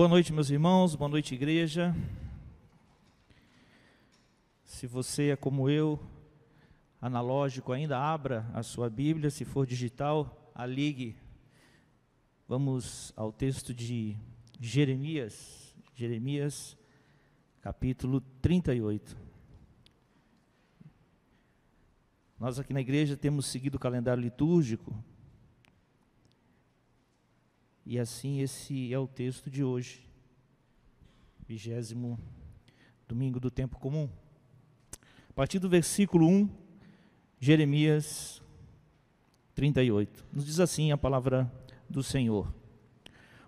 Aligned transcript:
Boa 0.00 0.08
noite, 0.08 0.32
meus 0.32 0.48
irmãos, 0.48 0.94
boa 0.94 1.10
noite, 1.10 1.34
igreja. 1.34 1.94
Se 4.64 4.86
você 4.86 5.28
é 5.28 5.36
como 5.36 5.68
eu, 5.68 6.00
analógico, 6.98 7.70
ainda 7.70 7.98
abra 7.98 8.50
a 8.54 8.62
sua 8.62 8.88
Bíblia, 8.88 9.28
se 9.28 9.44
for 9.44 9.66
digital, 9.66 10.50
a 10.54 10.64
ligue. 10.64 11.18
Vamos 12.48 13.12
ao 13.14 13.30
texto 13.30 13.74
de 13.74 14.16
Jeremias, 14.58 15.76
Jeremias, 15.94 16.78
capítulo 17.60 18.22
38. 18.40 19.14
Nós 22.38 22.58
aqui 22.58 22.72
na 22.72 22.80
igreja 22.80 23.18
temos 23.18 23.44
seguido 23.44 23.76
o 23.76 23.78
calendário 23.78 24.22
litúrgico, 24.22 24.94
e 27.84 27.98
assim 27.98 28.40
esse 28.40 28.92
é 28.92 28.98
o 28.98 29.06
texto 29.06 29.50
de 29.50 29.64
hoje, 29.64 30.06
vigésimo 31.46 32.18
domingo 33.08 33.40
do 33.40 33.50
tempo 33.50 33.78
comum. 33.78 34.08
A 35.28 35.32
partir 35.32 35.58
do 35.58 35.68
versículo 35.68 36.26
1, 36.26 36.48
Jeremias 37.40 38.42
38, 39.54 40.24
nos 40.32 40.46
diz 40.46 40.60
assim 40.60 40.92
a 40.92 40.98
palavra 40.98 41.50
do 41.88 42.02
Senhor. 42.02 42.52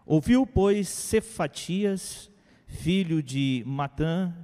Ouviu, 0.05 0.47
pois, 0.47 0.89
Cefatias, 0.89 2.31
filho 2.67 3.23
de 3.23 3.63
Matã, 3.67 4.35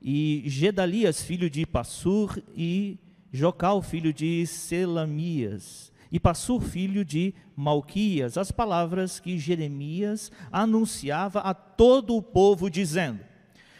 e 0.00 0.42
Gedalias, 0.46 1.22
filho 1.22 1.48
de 1.48 1.64
Passur, 1.66 2.42
e 2.56 2.98
Jocal, 3.32 3.80
filho 3.82 4.12
de 4.12 4.46
Selamias, 4.46 5.91
e 6.12 6.20
Passur, 6.20 6.60
filho 6.60 7.06
de 7.06 7.34
Malquias, 7.56 8.36
as 8.36 8.52
palavras 8.52 9.18
que 9.18 9.38
Jeremias 9.38 10.30
anunciava 10.52 11.40
a 11.40 11.54
todo 11.54 12.14
o 12.14 12.22
povo, 12.22 12.68
dizendo: 12.68 13.20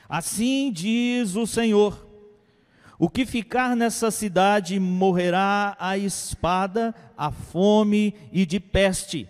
Assim 0.08 0.72
diz 0.72 1.36
o 1.36 1.46
Senhor: 1.46 2.08
o 2.98 3.10
que 3.10 3.26
ficar 3.26 3.76
nessa 3.76 4.10
cidade 4.10 4.80
morrerá 4.80 5.76
a 5.78 5.98
espada, 5.98 6.94
a 7.18 7.30
fome 7.30 8.14
e 8.32 8.46
de 8.46 8.58
peste, 8.58 9.28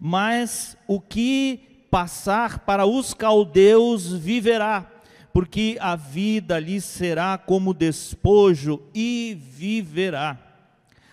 mas 0.00 0.74
o 0.86 0.98
que 0.98 1.86
passar 1.90 2.60
para 2.60 2.86
os 2.86 3.12
caldeus 3.12 4.10
viverá, 4.10 4.90
porque 5.34 5.76
a 5.80 5.96
vida 5.96 6.58
lhe 6.58 6.80
será 6.80 7.36
como 7.36 7.74
despojo 7.74 8.80
e 8.94 9.36
viverá. 9.38 10.47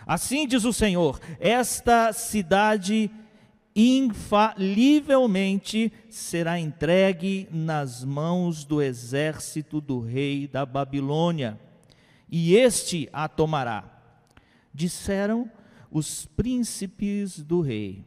Assim 0.06 0.46
diz 0.48 0.66
o 0.66 0.74
Senhor: 0.74 1.20
esta 1.40 2.14
cidade 2.14 3.10
infalivelmente 3.76 5.92
será 6.10 6.60
entregue 6.60 7.48
nas 7.52 8.04
mãos 8.04 8.64
do 8.64 8.80
exército 8.82 9.82
do 9.82 10.00
rei 10.00 10.48
da 10.48 10.66
Babilônia, 10.66 11.60
e 12.30 12.56
este 12.56 13.10
a 13.12 13.28
tomará. 13.28 13.92
Disseram 14.74 15.52
os 15.92 16.26
príncipes 16.26 17.42
do 17.42 17.60
rei: 17.62 18.06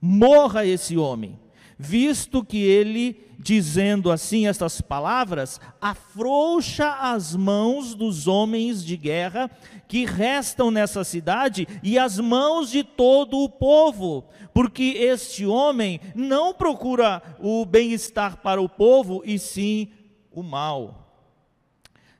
Morra 0.00 0.66
esse 0.66 0.96
homem, 0.96 1.38
visto 1.78 2.44
que 2.44 2.58
ele, 2.58 3.20
dizendo 3.38 4.10
assim 4.10 4.46
estas 4.46 4.80
palavras, 4.80 5.60
afrouxa 5.80 6.90
as 6.94 7.34
mãos 7.36 7.94
dos 7.94 8.26
homens 8.26 8.84
de 8.84 8.96
guerra 8.96 9.50
que 9.86 10.04
restam 10.04 10.70
nessa 10.70 11.04
cidade 11.04 11.68
e 11.82 11.98
as 11.98 12.18
mãos 12.18 12.70
de 12.70 12.82
todo 12.82 13.38
o 13.38 13.48
povo, 13.48 14.24
porque 14.54 14.82
este 14.82 15.44
homem 15.44 16.00
não 16.14 16.54
procura 16.54 17.22
o 17.38 17.64
bem-estar 17.64 18.38
para 18.38 18.60
o 18.60 18.68
povo, 18.68 19.22
e 19.24 19.38
sim 19.38 19.90
o 20.30 20.42
mal. 20.42 21.02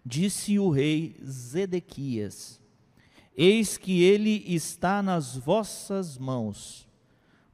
Disse 0.04 0.58
o 0.58 0.70
rei 0.70 1.16
Zedequias: 1.24 2.60
Eis 3.36 3.76
que 3.76 4.02
ele 4.02 4.44
está 4.46 5.02
nas 5.02 5.36
vossas 5.36 6.16
mãos, 6.16 6.86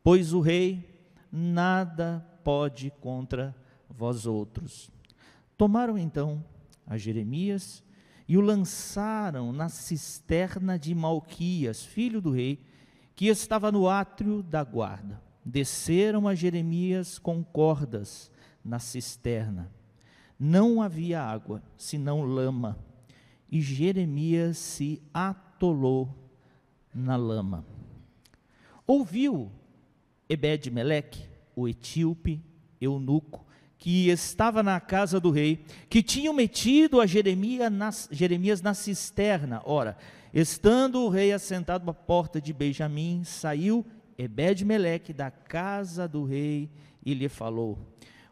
pois 0.03 0.33
o 0.35 0.41
rei 0.41 0.92
nada 1.33 2.25
pode 2.45 2.93
contra 3.01 3.57
vós 3.89 4.27
outros. 4.27 4.91
Tomaram 5.57 5.97
então 5.97 6.45
a 6.87 6.99
Jeremias 6.99 7.83
e 8.29 8.37
o 8.37 8.41
lançaram 8.41 9.53
na 9.53 9.69
cisterna 9.69 10.79
de 10.79 10.95
Malquias, 10.95 11.85
filho 11.85 12.21
do 12.21 12.31
rei, 12.31 12.61
que 13.15 13.27
estava 13.27 13.73
no 13.73 13.89
átrio 13.89 14.43
da 14.43 14.63
guarda. 14.63 15.21
Desceram 15.45 16.29
a 16.29 16.35
Jeremias 16.35 17.19
com 17.19 17.43
cordas 17.43 18.31
na 18.65 18.79
cisterna. 18.79 19.71
Não 20.39 20.83
havia 20.83 21.23
água, 21.23 21.63
senão 21.77 22.23
lama, 22.23 22.79
e 23.51 23.61
Jeremias 23.61 24.59
se 24.59 25.03
atolou 25.13 26.09
na 26.95 27.17
lama. 27.17 27.65
Ouviu 28.87 29.51
Ebed-Meleque, 30.33 31.29
o 31.55 31.69
etíope, 31.69 32.43
eunuco, 32.81 33.45
que 33.77 34.09
estava 34.09 34.63
na 34.63 34.81
casa 34.81 35.21
do 35.21 35.31
rei, 35.31 35.65
que 35.91 36.03
tinham 36.03 36.33
metido 36.33 37.01
a 37.01 37.07
Jeremias 37.07 37.71
na, 37.71 37.91
Jeremias 38.11 38.63
na 38.63 38.73
cisterna. 38.73 39.61
Ora, 39.67 39.97
estando 40.33 41.01
o 41.01 41.11
rei 41.11 41.33
assentado 41.33 41.91
à 41.91 41.93
porta 41.93 42.41
de 42.41 42.53
Benjamim, 42.53 43.25
saiu 43.25 43.85
Ebed-Meleque 44.17 45.13
da 45.13 45.31
casa 45.31 46.09
do 46.09 46.25
rei 46.25 46.71
e 47.05 47.13
lhe 47.13 47.29
falou: 47.29 47.79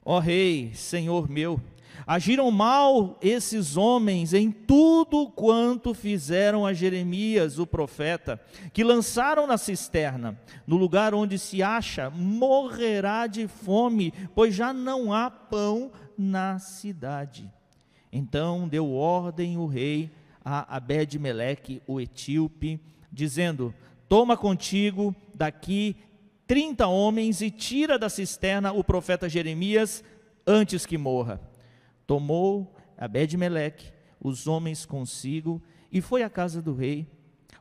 Ó 0.02 0.18
rei, 0.18 0.72
senhor 0.72 1.28
meu, 1.28 1.60
Agiram 2.06 2.50
mal 2.50 3.18
esses 3.20 3.76
homens 3.76 4.32
em 4.32 4.50
tudo 4.50 5.28
quanto 5.28 5.94
fizeram 5.94 6.64
a 6.64 6.72
Jeremias, 6.72 7.58
o 7.58 7.66
profeta, 7.66 8.40
que 8.72 8.84
lançaram 8.84 9.46
na 9.46 9.58
cisterna, 9.58 10.38
no 10.66 10.76
lugar 10.76 11.14
onde 11.14 11.38
se 11.38 11.62
acha, 11.62 12.10
morrerá 12.10 13.26
de 13.26 13.46
fome, 13.46 14.12
pois 14.34 14.54
já 14.54 14.72
não 14.72 15.12
há 15.12 15.30
pão 15.30 15.90
na 16.16 16.58
cidade. 16.58 17.50
Então 18.12 18.68
deu 18.68 18.92
ordem 18.92 19.56
o 19.56 19.66
rei 19.66 20.10
a 20.44 20.76
Abed-Meleque, 20.76 21.82
o 21.86 22.00
etíope, 22.00 22.80
dizendo: 23.12 23.74
Toma 24.08 24.36
contigo 24.36 25.14
daqui 25.34 25.96
trinta 26.46 26.88
homens 26.88 27.40
e 27.40 27.50
tira 27.50 27.98
da 27.98 28.08
cisterna 28.08 28.72
o 28.72 28.82
profeta 28.82 29.28
Jeremias 29.28 30.02
antes 30.46 30.84
que 30.84 30.98
morra 30.98 31.40
tomou 32.10 32.74
Abed-Meleque, 32.98 33.92
os 34.20 34.48
homens 34.48 34.84
consigo, 34.84 35.62
e 35.92 36.00
foi 36.00 36.24
à 36.24 36.28
casa 36.28 36.60
do 36.60 36.74
rei, 36.74 37.06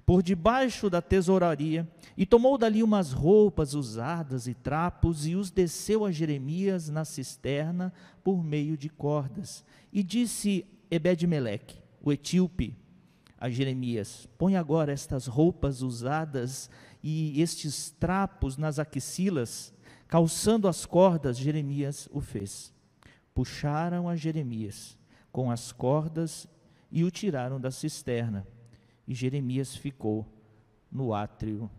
por 0.03 0.23
debaixo 0.23 0.89
da 0.89 1.03
tesouraria, 1.03 1.87
e 2.17 2.25
tomou 2.25 2.57
dali 2.57 2.81
umas 2.81 3.11
roupas 3.11 3.75
usadas 3.75 4.47
e 4.47 4.55
trapos, 4.55 5.27
e 5.27 5.35
os 5.35 5.51
desceu 5.51 6.03
a 6.03 6.11
Jeremias 6.11 6.89
na 6.89 7.05
cisterna 7.05 7.93
por 8.23 8.43
meio 8.43 8.75
de 8.75 8.89
cordas. 8.89 9.63
E 9.93 10.01
disse 10.01 10.65
Ebed-Meleque, 10.89 11.77
o 12.01 12.11
etíope, 12.11 12.75
a 13.37 13.51
Jeremias: 13.51 14.27
Põe 14.35 14.55
agora 14.55 14.91
estas 14.91 15.27
roupas 15.27 15.83
usadas 15.83 16.71
e 17.03 17.39
estes 17.39 17.91
trapos 17.99 18.57
nas 18.57 18.79
axilas, 18.79 19.71
calçando 20.07 20.67
as 20.67 20.87
cordas, 20.87 21.37
Jeremias 21.37 22.09
o 22.11 22.19
fez 22.19 22.73
puxaram 23.39 24.09
a 24.09 24.17
Jeremias 24.17 24.97
com 25.31 25.49
as 25.49 25.71
cordas 25.71 26.45
e 26.91 27.05
o 27.05 27.09
tiraram 27.09 27.57
da 27.57 27.71
cisterna. 27.71 28.45
E 29.07 29.15
Jeremias 29.15 29.73
ficou 29.73 30.27
no 30.91 31.13
átrio 31.13 31.71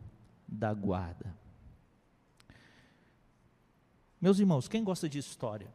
da 0.48 0.72
guarda. 0.72 1.36
Meus 4.18 4.38
irmãos, 4.38 4.68
quem 4.68 4.82
gosta 4.82 5.06
de 5.06 5.18
história? 5.18 5.68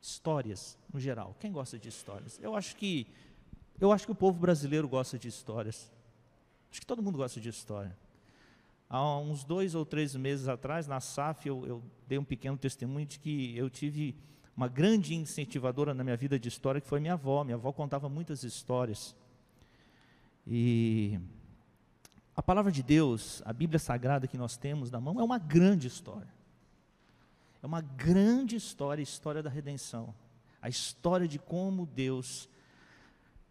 Histórias, 0.00 0.78
no 0.90 0.98
geral. 0.98 1.36
Quem 1.38 1.52
gosta 1.52 1.78
de 1.78 1.90
histórias? 1.90 2.40
Eu 2.42 2.56
acho 2.56 2.74
que 2.76 3.06
eu 3.78 3.92
acho 3.92 4.06
que 4.06 4.12
o 4.12 4.14
povo 4.14 4.40
brasileiro 4.40 4.88
gosta 4.88 5.18
de 5.18 5.28
histórias. 5.28 5.92
Acho 6.70 6.80
que 6.80 6.86
todo 6.86 7.02
mundo 7.02 7.18
gosta 7.18 7.38
de 7.38 7.50
história. 7.50 7.94
Há 8.88 9.18
uns 9.18 9.44
dois 9.44 9.74
ou 9.74 9.84
três 9.84 10.16
meses 10.16 10.48
atrás, 10.48 10.86
na 10.86 11.00
SAF, 11.00 11.46
eu, 11.46 11.66
eu 11.66 11.82
dei 12.08 12.16
um 12.16 12.24
pequeno 12.24 12.56
testemunho 12.56 13.04
de 13.04 13.18
que 13.18 13.54
eu 13.54 13.68
tive 13.68 14.16
uma 14.60 14.68
grande 14.68 15.14
incentivadora 15.14 15.94
na 15.94 16.04
minha 16.04 16.18
vida 16.18 16.38
de 16.38 16.46
história, 16.46 16.82
que 16.82 16.86
foi 16.86 17.00
minha 17.00 17.14
avó. 17.14 17.42
Minha 17.42 17.56
avó 17.56 17.72
contava 17.72 18.10
muitas 18.10 18.44
histórias. 18.44 19.16
E 20.46 21.18
a 22.36 22.42
palavra 22.42 22.70
de 22.70 22.82
Deus, 22.82 23.40
a 23.46 23.54
Bíblia 23.54 23.78
Sagrada 23.78 24.26
que 24.26 24.36
nós 24.36 24.58
temos 24.58 24.90
na 24.90 25.00
mão, 25.00 25.18
é 25.18 25.24
uma 25.24 25.38
grande 25.38 25.86
história. 25.86 26.28
É 27.62 27.66
uma 27.66 27.80
grande 27.80 28.54
história, 28.54 29.00
a 29.00 29.02
história 29.02 29.42
da 29.42 29.48
redenção. 29.48 30.14
A 30.60 30.68
história 30.68 31.26
de 31.26 31.38
como 31.38 31.86
Deus 31.86 32.46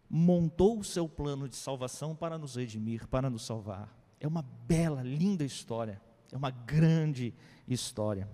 montou 0.08 0.78
o 0.78 0.84
seu 0.84 1.08
plano 1.08 1.48
de 1.48 1.56
salvação 1.56 2.14
para 2.14 2.38
nos 2.38 2.54
redimir, 2.54 3.08
para 3.08 3.28
nos 3.28 3.44
salvar. 3.44 3.92
É 4.20 4.28
uma 4.28 4.42
bela, 4.42 5.02
linda 5.02 5.42
história. 5.42 6.00
É 6.30 6.36
uma 6.36 6.52
grande 6.52 7.34
história. 7.66 8.28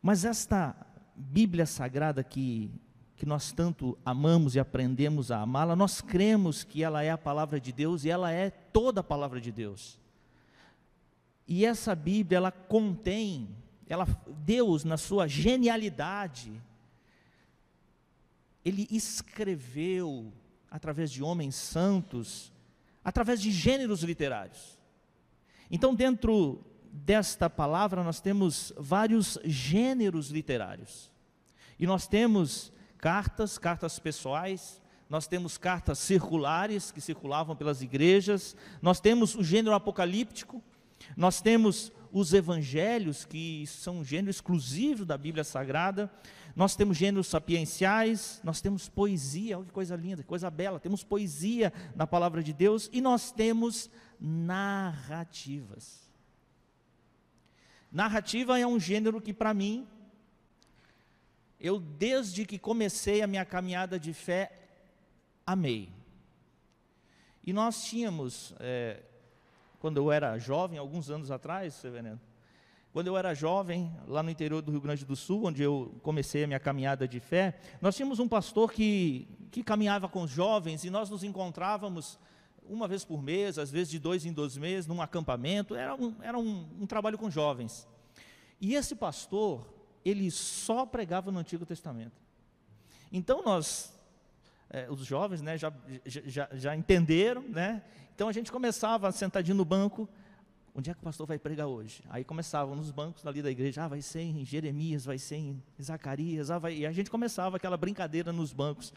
Mas 0.00 0.24
esta 0.24 0.74
Bíblia 1.18 1.66
Sagrada 1.66 2.22
que, 2.22 2.70
que 3.16 3.26
nós 3.26 3.50
tanto 3.50 3.98
amamos 4.04 4.54
e 4.54 4.60
aprendemos 4.60 5.32
a 5.32 5.40
amá-la, 5.40 5.74
nós 5.74 6.00
cremos 6.00 6.62
que 6.62 6.84
ela 6.84 7.02
é 7.02 7.10
a 7.10 7.18
palavra 7.18 7.60
de 7.60 7.72
Deus 7.72 8.04
e 8.04 8.10
ela 8.10 8.30
é 8.30 8.50
toda 8.50 9.00
a 9.00 9.04
palavra 9.04 9.40
de 9.40 9.50
Deus. 9.50 9.98
E 11.46 11.64
essa 11.64 11.94
Bíblia, 11.94 12.36
ela 12.36 12.52
contém, 12.52 13.48
ela, 13.88 14.06
Deus, 14.44 14.84
na 14.84 14.96
sua 14.96 15.26
genialidade, 15.26 16.52
Ele 18.64 18.86
escreveu, 18.90 20.32
através 20.70 21.10
de 21.10 21.22
homens 21.22 21.56
santos, 21.56 22.52
através 23.02 23.40
de 23.40 23.50
gêneros 23.50 24.02
literários. 24.02 24.78
Então, 25.70 25.94
dentro 25.94 26.64
desta 26.92 27.48
palavra, 27.48 28.02
nós 28.02 28.20
temos 28.20 28.72
vários 28.76 29.38
gêneros 29.44 30.30
literários. 30.30 31.10
E 31.78 31.86
nós 31.86 32.06
temos 32.06 32.72
cartas, 32.98 33.58
cartas 33.58 33.98
pessoais, 33.98 34.80
nós 35.08 35.26
temos 35.26 35.56
cartas 35.56 35.98
circulares 35.98 36.90
que 36.90 37.00
circulavam 37.00 37.56
pelas 37.56 37.80
igrejas, 37.80 38.54
nós 38.82 39.00
temos 39.00 39.34
o 39.34 39.42
gênero 39.42 39.74
apocalíptico, 39.74 40.62
nós 41.16 41.40
temos 41.40 41.90
os 42.12 42.32
evangelhos, 42.32 43.24
que 43.24 43.66
são 43.66 43.98
um 43.98 44.04
gênero 44.04 44.30
exclusivo 44.30 45.04
da 45.04 45.16
Bíblia 45.16 45.44
Sagrada, 45.44 46.10
nós 46.54 46.74
temos 46.74 46.96
gêneros 46.96 47.28
sapienciais, 47.28 48.40
nós 48.42 48.60
temos 48.60 48.88
poesia, 48.88 49.58
olha 49.58 49.66
que 49.66 49.72
coisa 49.72 49.94
linda, 49.94 50.22
que 50.22 50.28
coisa 50.28 50.50
bela, 50.50 50.80
temos 50.80 51.04
poesia 51.04 51.72
na 51.94 52.06
palavra 52.06 52.42
de 52.42 52.52
Deus 52.52 52.90
e 52.92 53.00
nós 53.00 53.30
temos 53.30 53.88
narrativas. 54.20 56.07
Narrativa 57.90 58.58
é 58.58 58.66
um 58.66 58.78
gênero 58.78 59.20
que, 59.20 59.32
para 59.32 59.54
mim, 59.54 59.86
eu 61.58 61.78
desde 61.80 62.44
que 62.44 62.58
comecei 62.58 63.22
a 63.22 63.26
minha 63.26 63.44
caminhada 63.44 63.98
de 63.98 64.12
fé, 64.12 64.52
amei. 65.46 65.88
E 67.42 67.52
nós 67.52 67.84
tínhamos, 67.84 68.54
é, 68.60 69.02
quando 69.80 69.96
eu 69.96 70.12
era 70.12 70.38
jovem, 70.38 70.78
alguns 70.78 71.10
anos 71.10 71.30
atrás, 71.30 71.74
Severino, 71.74 72.20
quando 72.92 73.06
eu 73.06 73.16
era 73.16 73.34
jovem, 73.34 73.90
lá 74.06 74.22
no 74.22 74.30
interior 74.30 74.60
do 74.60 74.70
Rio 74.70 74.80
Grande 74.80 75.04
do 75.04 75.16
Sul, 75.16 75.46
onde 75.46 75.62
eu 75.62 75.94
comecei 76.02 76.44
a 76.44 76.46
minha 76.46 76.60
caminhada 76.60 77.06
de 77.06 77.20
fé, 77.20 77.58
nós 77.80 77.96
tínhamos 77.96 78.18
um 78.18 78.28
pastor 78.28 78.72
que, 78.72 79.28
que 79.50 79.62
caminhava 79.62 80.08
com 80.08 80.22
os 80.22 80.30
jovens 80.30 80.84
e 80.84 80.90
nós 80.90 81.08
nos 81.08 81.22
encontrávamos 81.22 82.18
uma 82.68 82.86
vez 82.86 83.04
por 83.04 83.22
mês, 83.22 83.58
às 83.58 83.70
vezes 83.70 83.90
de 83.90 83.98
dois 83.98 84.24
em 84.24 84.32
dois 84.32 84.56
meses, 84.56 84.86
num 84.86 85.00
acampamento, 85.00 85.74
era 85.74 85.94
um, 85.94 86.14
era 86.20 86.38
um, 86.38 86.66
um 86.80 86.86
trabalho 86.86 87.18
com 87.18 87.30
jovens. 87.30 87.88
E 88.60 88.74
esse 88.74 88.94
pastor, 88.94 89.66
ele 90.04 90.30
só 90.30 90.84
pregava 90.84 91.30
no 91.30 91.38
Antigo 91.38 91.64
Testamento. 91.64 92.20
Então 93.12 93.42
nós, 93.42 93.92
é, 94.68 94.90
os 94.90 95.00
jovens, 95.00 95.40
né, 95.40 95.56
já, 95.56 95.72
já, 96.04 96.48
já 96.52 96.76
entenderam, 96.76 97.42
né? 97.42 97.82
Então 98.14 98.28
a 98.28 98.32
gente 98.32 98.50
começava 98.50 99.10
sentadinho 99.12 99.56
no 99.56 99.64
banco, 99.64 100.08
onde 100.74 100.90
é 100.90 100.94
que 100.94 101.00
o 101.00 101.02
pastor 101.02 101.26
vai 101.26 101.38
pregar 101.38 101.66
hoje? 101.66 102.02
Aí 102.10 102.24
começavam 102.24 102.74
nos 102.76 102.90
bancos 102.90 103.26
ali 103.26 103.40
da 103.42 103.50
igreja, 103.50 103.84
ah, 103.84 103.88
vai 103.88 104.02
ser 104.02 104.20
em 104.20 104.44
Jeremias, 104.44 105.04
vai 105.04 105.18
ser 105.18 105.36
em 105.36 105.62
Zacarias, 105.80 106.50
ah, 106.50 106.58
vai... 106.58 106.76
e 106.78 106.86
a 106.86 106.92
gente 106.92 107.10
começava 107.10 107.56
aquela 107.56 107.76
brincadeira 107.76 108.32
nos 108.32 108.52
bancos. 108.52 108.92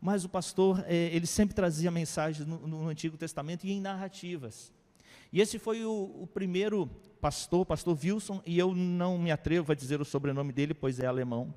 Mas 0.00 0.24
o 0.24 0.28
pastor, 0.28 0.82
é, 0.86 0.94
ele 1.14 1.26
sempre 1.26 1.54
trazia 1.54 1.90
mensagens 1.90 2.46
no, 2.46 2.66
no, 2.66 2.88
Antigo 2.88 3.16
Testamento 3.16 3.66
e 3.66 3.72
em 3.72 3.80
narrativas. 3.80 4.72
E 5.32 5.40
esse 5.40 5.58
foi 5.58 5.84
o, 5.84 6.22
o 6.22 6.26
primeiro 6.26 6.86
pastor, 7.20 7.66
pastor 7.66 7.98
Wilson, 8.02 8.42
e 8.46 8.58
eu 8.58 8.74
não 8.74 9.18
me 9.18 9.30
atrevo 9.30 9.72
a 9.72 9.74
dizer 9.74 10.00
o 10.00 10.04
sobrenome 10.04 10.52
dele, 10.52 10.72
pois 10.72 10.98
é 10.98 11.06
alemão. 11.06 11.54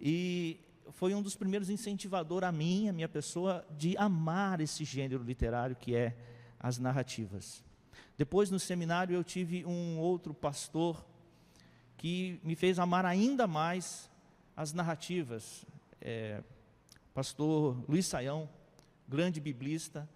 E 0.00 0.58
foi 0.90 1.14
um 1.14 1.22
dos 1.22 1.36
primeiros 1.36 1.70
incentivadores 1.70 2.48
a 2.48 2.52
mim, 2.52 2.88
a 2.88 2.92
minha 2.92 3.08
pessoa, 3.08 3.64
de 3.78 3.96
amar 3.96 4.60
esse 4.60 4.84
gênero 4.84 5.22
literário 5.22 5.76
que 5.76 5.94
é 5.94 6.16
as 6.58 6.78
narrativas. 6.78 7.64
Depois, 8.18 8.50
no 8.50 8.58
seminário, 8.58 9.14
eu 9.14 9.24
tive 9.24 9.64
um 9.64 9.98
outro 9.98 10.34
pastor 10.34 11.04
que 11.96 12.40
me 12.42 12.56
fez 12.56 12.80
amar 12.80 13.06
ainda 13.06 13.46
mais 13.46 14.10
as 14.56 14.72
narrativas. 14.72 15.64
É, 16.00 16.42
pastor 17.14 17.84
Luiz 17.88 18.06
Saião, 18.06 18.48
grande 19.08 19.40
biblista, 19.40 20.08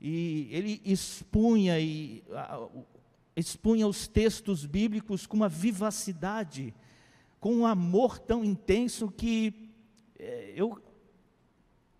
e 0.00 0.48
ele 0.50 0.80
expunha, 0.84 1.78
e, 1.78 2.22
expunha 3.34 3.86
os 3.86 4.06
textos 4.06 4.66
bíblicos 4.66 5.26
com 5.26 5.36
uma 5.36 5.48
vivacidade, 5.48 6.74
com 7.40 7.54
um 7.54 7.66
amor 7.66 8.18
tão 8.18 8.44
intenso 8.44 9.10
que 9.10 9.70
é, 10.18 10.52
eu, 10.56 10.82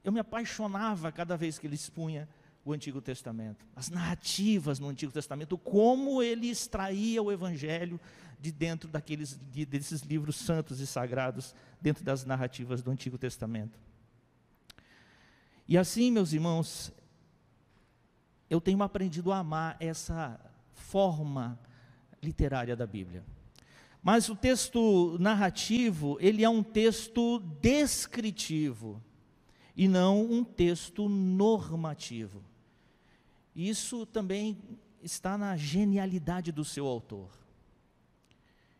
eu 0.02 0.12
me 0.12 0.20
apaixonava 0.20 1.12
cada 1.12 1.36
vez 1.36 1.58
que 1.58 1.66
ele 1.66 1.74
expunha 1.74 2.28
o 2.64 2.72
Antigo 2.72 3.00
Testamento, 3.00 3.64
as 3.76 3.88
narrativas 3.88 4.80
no 4.80 4.88
Antigo 4.88 5.12
Testamento, 5.12 5.56
como 5.56 6.20
ele 6.20 6.50
extraía 6.50 7.22
o 7.22 7.30
Evangelho 7.30 8.00
de 8.40 8.50
dentro 8.50 8.88
daqueles, 8.88 9.38
de, 9.52 9.64
desses 9.64 10.02
livros 10.02 10.34
santos 10.34 10.80
e 10.80 10.86
sagrados, 10.86 11.54
dentro 11.80 12.02
das 12.02 12.24
narrativas 12.24 12.82
do 12.82 12.90
Antigo 12.90 13.16
Testamento. 13.16 13.78
E 15.68 15.76
assim, 15.76 16.10
meus 16.10 16.32
irmãos, 16.32 16.92
eu 18.48 18.60
tenho 18.60 18.82
aprendido 18.82 19.32
a 19.32 19.38
amar 19.38 19.76
essa 19.80 20.40
forma 20.72 21.58
literária 22.22 22.76
da 22.76 22.86
Bíblia. 22.86 23.24
Mas 24.02 24.28
o 24.28 24.36
texto 24.36 25.16
narrativo, 25.18 26.16
ele 26.20 26.44
é 26.44 26.48
um 26.48 26.62
texto 26.62 27.40
descritivo 27.60 29.02
e 29.76 29.88
não 29.88 30.24
um 30.24 30.44
texto 30.44 31.08
normativo. 31.08 32.40
Isso 33.54 34.06
também 34.06 34.56
está 35.02 35.36
na 35.36 35.56
genialidade 35.56 36.52
do 36.52 36.64
seu 36.64 36.86
autor. 36.86 37.30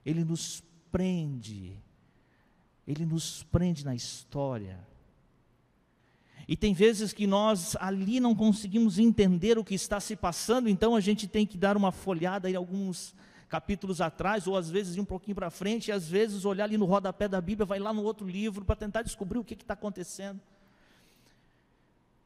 Ele 0.05 0.23
nos 0.23 0.63
prende, 0.93 1.77
ele 2.87 3.05
nos 3.05 3.43
prende 3.43 3.85
na 3.85 3.95
história. 3.95 4.87
E 6.49 6.57
tem 6.57 6.73
vezes 6.73 7.13
que 7.13 7.27
nós 7.27 7.77
ali 7.81 8.21
não 8.21 8.35
conseguimos 8.35 8.99
entender 8.99 9.59
o 9.59 9.65
que 9.65 9.75
está 9.75 9.99
se 9.99 10.15
passando, 10.15 10.69
então 10.69 10.95
a 10.95 11.01
gente 11.01 11.27
tem 11.27 11.45
que 11.45 11.59
dar 11.59 11.77
uma 11.77 11.91
folhada 11.91 12.49
em 12.49 12.55
alguns 12.55 13.15
capítulos 13.49 14.01
atrás, 14.01 14.47
ou 14.47 14.57
às 14.57 14.71
vezes 14.71 14.97
um 14.97 15.05
pouquinho 15.05 15.35
para 15.35 15.51
frente, 15.51 15.89
e 15.89 15.93
às 15.93 16.09
vezes 16.09 16.45
olhar 16.45 16.65
ali 16.65 16.77
no 16.77 16.85
rodapé 16.85 17.27
da 17.29 17.41
Bíblia, 17.41 17.67
vai 17.67 17.79
lá 17.79 17.93
no 17.93 18.03
outro 18.03 18.27
livro 18.27 18.65
para 18.65 18.77
tentar 18.77 19.03
descobrir 19.03 19.39
o 19.39 19.45
que 19.45 19.55
está 19.55 19.75
acontecendo. 19.75 20.41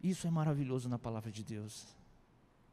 Isso 0.02 0.26
é 0.26 0.30
maravilhoso 0.30 0.88
na 0.88 0.98
palavra 0.98 1.30
de 1.30 1.44
Deus. 1.44 1.86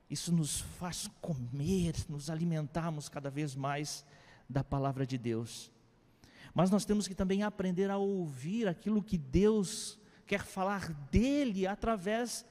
Isso 0.10 0.34
nos 0.34 0.62
faz 0.80 1.10
comer, 1.22 1.94
nos 2.08 2.30
alimentarmos 2.30 3.10
cada 3.10 3.30
vez 3.30 3.54
mais 3.54 4.06
da 4.50 4.64
palavra 4.64 5.06
de 5.06 5.18
Deus. 5.18 5.70
Mas 6.54 6.72
nós 6.72 6.86
temos 6.86 7.08
que 7.08 7.14
também 7.14 7.44
aprender 7.44 7.92
a 7.92 7.98
ouvir 7.98 8.68
aquilo 8.68 9.04
que 9.04 9.18
Deus 9.18 10.00
quer 10.28 10.44
falar 10.44 10.92
dele 11.10 11.66
através 11.66 12.46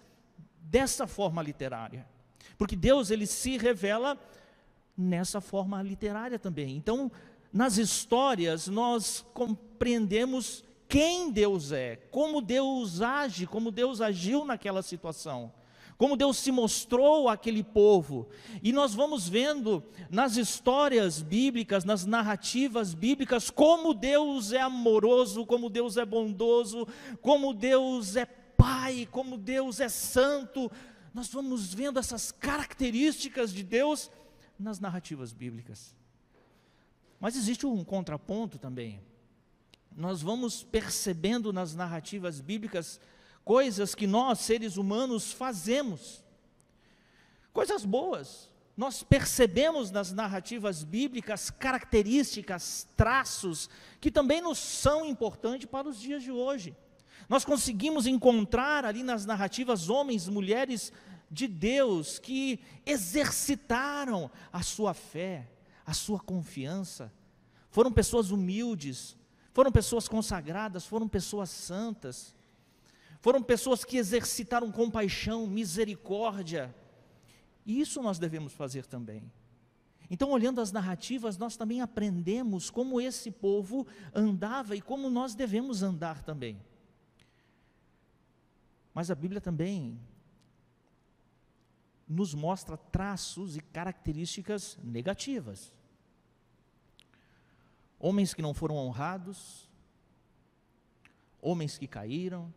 dessa 0.62 1.06
forma 1.06 1.42
literária. 1.42 2.06
Porque 2.58 2.74
Deus 2.74 3.10
ele 3.10 3.26
se 3.26 3.56
revela 3.58 4.18
nessa 4.96 5.40
forma 5.40 5.82
literária 5.82 6.38
também. 6.38 6.76
Então, 6.76 7.12
nas 7.52 7.76
histórias 7.76 8.66
nós 8.66 9.24
compreendemos 9.34 10.64
quem 10.88 11.30
Deus 11.30 11.72
é, 11.72 11.96
como 12.10 12.40
Deus 12.40 13.02
age, 13.02 13.46
como 13.46 13.70
Deus 13.70 14.00
agiu 14.00 14.44
naquela 14.44 14.82
situação 14.82 15.52
como 15.96 16.16
Deus 16.16 16.36
se 16.36 16.52
mostrou 16.52 17.28
àquele 17.28 17.62
povo. 17.62 18.28
E 18.62 18.72
nós 18.72 18.94
vamos 18.94 19.28
vendo 19.28 19.82
nas 20.10 20.36
histórias 20.36 21.22
bíblicas, 21.22 21.84
nas 21.84 22.04
narrativas 22.04 22.92
bíblicas, 22.92 23.50
como 23.50 23.94
Deus 23.94 24.52
é 24.52 24.60
amoroso, 24.60 25.46
como 25.46 25.70
Deus 25.70 25.96
é 25.96 26.04
bondoso, 26.04 26.86
como 27.20 27.54
Deus 27.54 28.16
é 28.16 28.26
Pai, 28.26 29.08
como 29.10 29.36
Deus 29.38 29.80
é 29.80 29.88
santo. 29.88 30.70
Nós 31.14 31.28
vamos 31.28 31.72
vendo 31.72 31.98
essas 31.98 32.30
características 32.30 33.52
de 33.52 33.62
Deus 33.62 34.10
nas 34.58 34.78
narrativas 34.78 35.32
bíblicas. 35.32 35.94
Mas 37.18 37.36
existe 37.36 37.66
um 37.66 37.82
contraponto 37.82 38.58
também. 38.58 39.00
Nós 39.94 40.20
vamos 40.20 40.62
percebendo 40.62 41.54
nas 41.54 41.74
narrativas 41.74 42.40
bíblicas 42.40 43.00
coisas 43.46 43.94
que 43.94 44.08
nós, 44.08 44.40
seres 44.40 44.76
humanos, 44.76 45.30
fazemos. 45.32 46.20
Coisas 47.52 47.84
boas. 47.84 48.50
Nós 48.76 49.04
percebemos 49.04 49.92
nas 49.92 50.12
narrativas 50.12 50.82
bíblicas 50.82 51.48
características, 51.48 52.88
traços, 52.96 53.70
que 54.00 54.10
também 54.10 54.40
nos 54.40 54.58
são 54.58 55.06
importantes 55.06 55.68
para 55.70 55.88
os 55.88 56.00
dias 56.00 56.24
de 56.24 56.32
hoje. 56.32 56.76
Nós 57.28 57.44
conseguimos 57.44 58.04
encontrar 58.04 58.84
ali 58.84 59.04
nas 59.04 59.24
narrativas 59.24 59.88
homens, 59.88 60.28
mulheres 60.28 60.92
de 61.30 61.46
Deus 61.46 62.18
que 62.18 62.58
exercitaram 62.84 64.28
a 64.52 64.60
sua 64.60 64.92
fé, 64.92 65.48
a 65.86 65.94
sua 65.94 66.18
confiança, 66.18 67.12
foram 67.70 67.92
pessoas 67.92 68.32
humildes, 68.32 69.16
foram 69.54 69.70
pessoas 69.70 70.08
consagradas, 70.08 70.84
foram 70.84 71.06
pessoas 71.06 71.48
santas, 71.48 72.35
foram 73.20 73.42
pessoas 73.42 73.84
que 73.84 73.96
exercitaram 73.96 74.70
compaixão, 74.70 75.46
misericórdia. 75.46 76.74
E 77.64 77.80
isso 77.80 78.02
nós 78.02 78.18
devemos 78.18 78.52
fazer 78.52 78.86
também. 78.86 79.30
Então, 80.08 80.30
olhando 80.30 80.60
as 80.60 80.70
narrativas, 80.70 81.36
nós 81.36 81.56
também 81.56 81.80
aprendemos 81.80 82.70
como 82.70 83.00
esse 83.00 83.30
povo 83.30 83.86
andava 84.14 84.76
e 84.76 84.80
como 84.80 85.10
nós 85.10 85.34
devemos 85.34 85.82
andar 85.82 86.22
também. 86.22 86.62
Mas 88.94 89.10
a 89.10 89.14
Bíblia 89.14 89.40
também 89.40 90.00
nos 92.08 92.34
mostra 92.34 92.76
traços 92.76 93.56
e 93.56 93.60
características 93.60 94.78
negativas. 94.82 95.72
Homens 97.98 98.32
que 98.32 98.42
não 98.42 98.54
foram 98.54 98.76
honrados, 98.76 99.68
homens 101.40 101.76
que 101.76 101.88
caíram, 101.88 102.54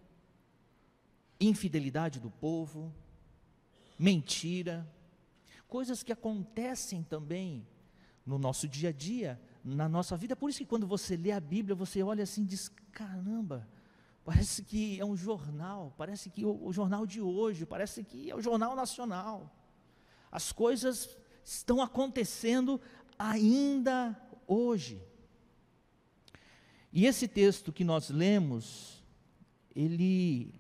infidelidade 1.39 2.19
do 2.19 2.29
povo, 2.29 2.93
mentira, 3.97 4.87
coisas 5.67 6.03
que 6.03 6.11
acontecem 6.11 7.03
também 7.03 7.65
no 8.25 8.37
nosso 8.37 8.67
dia 8.67 8.89
a 8.89 8.91
dia, 8.91 9.39
na 9.63 9.87
nossa 9.87 10.17
vida. 10.17 10.35
Por 10.35 10.49
isso 10.49 10.59
que 10.59 10.65
quando 10.65 10.87
você 10.87 11.15
lê 11.15 11.31
a 11.31 11.39
Bíblia, 11.39 11.75
você 11.75 12.03
olha 12.03 12.23
assim 12.23 12.43
e 12.43 12.45
diz: 12.45 12.69
caramba, 12.91 13.67
parece 14.25 14.63
que 14.63 14.99
é 14.99 15.05
um 15.05 15.15
jornal, 15.15 15.93
parece 15.97 16.29
que 16.29 16.43
o, 16.43 16.65
o 16.65 16.73
jornal 16.73 17.05
de 17.05 17.21
hoje, 17.21 17.65
parece 17.65 18.03
que 18.03 18.29
é 18.29 18.35
o 18.35 18.41
jornal 18.41 18.75
nacional. 18.75 19.55
As 20.31 20.51
coisas 20.51 21.17
estão 21.43 21.81
acontecendo 21.81 22.79
ainda 23.17 24.15
hoje. 24.45 25.01
E 26.91 27.05
esse 27.05 27.27
texto 27.27 27.71
que 27.71 27.83
nós 27.83 28.09
lemos, 28.09 29.03
ele 29.75 30.58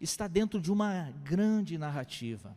está 0.00 0.26
dentro 0.26 0.60
de 0.60 0.70
uma 0.70 1.10
grande 1.22 1.78
narrativa 1.78 2.56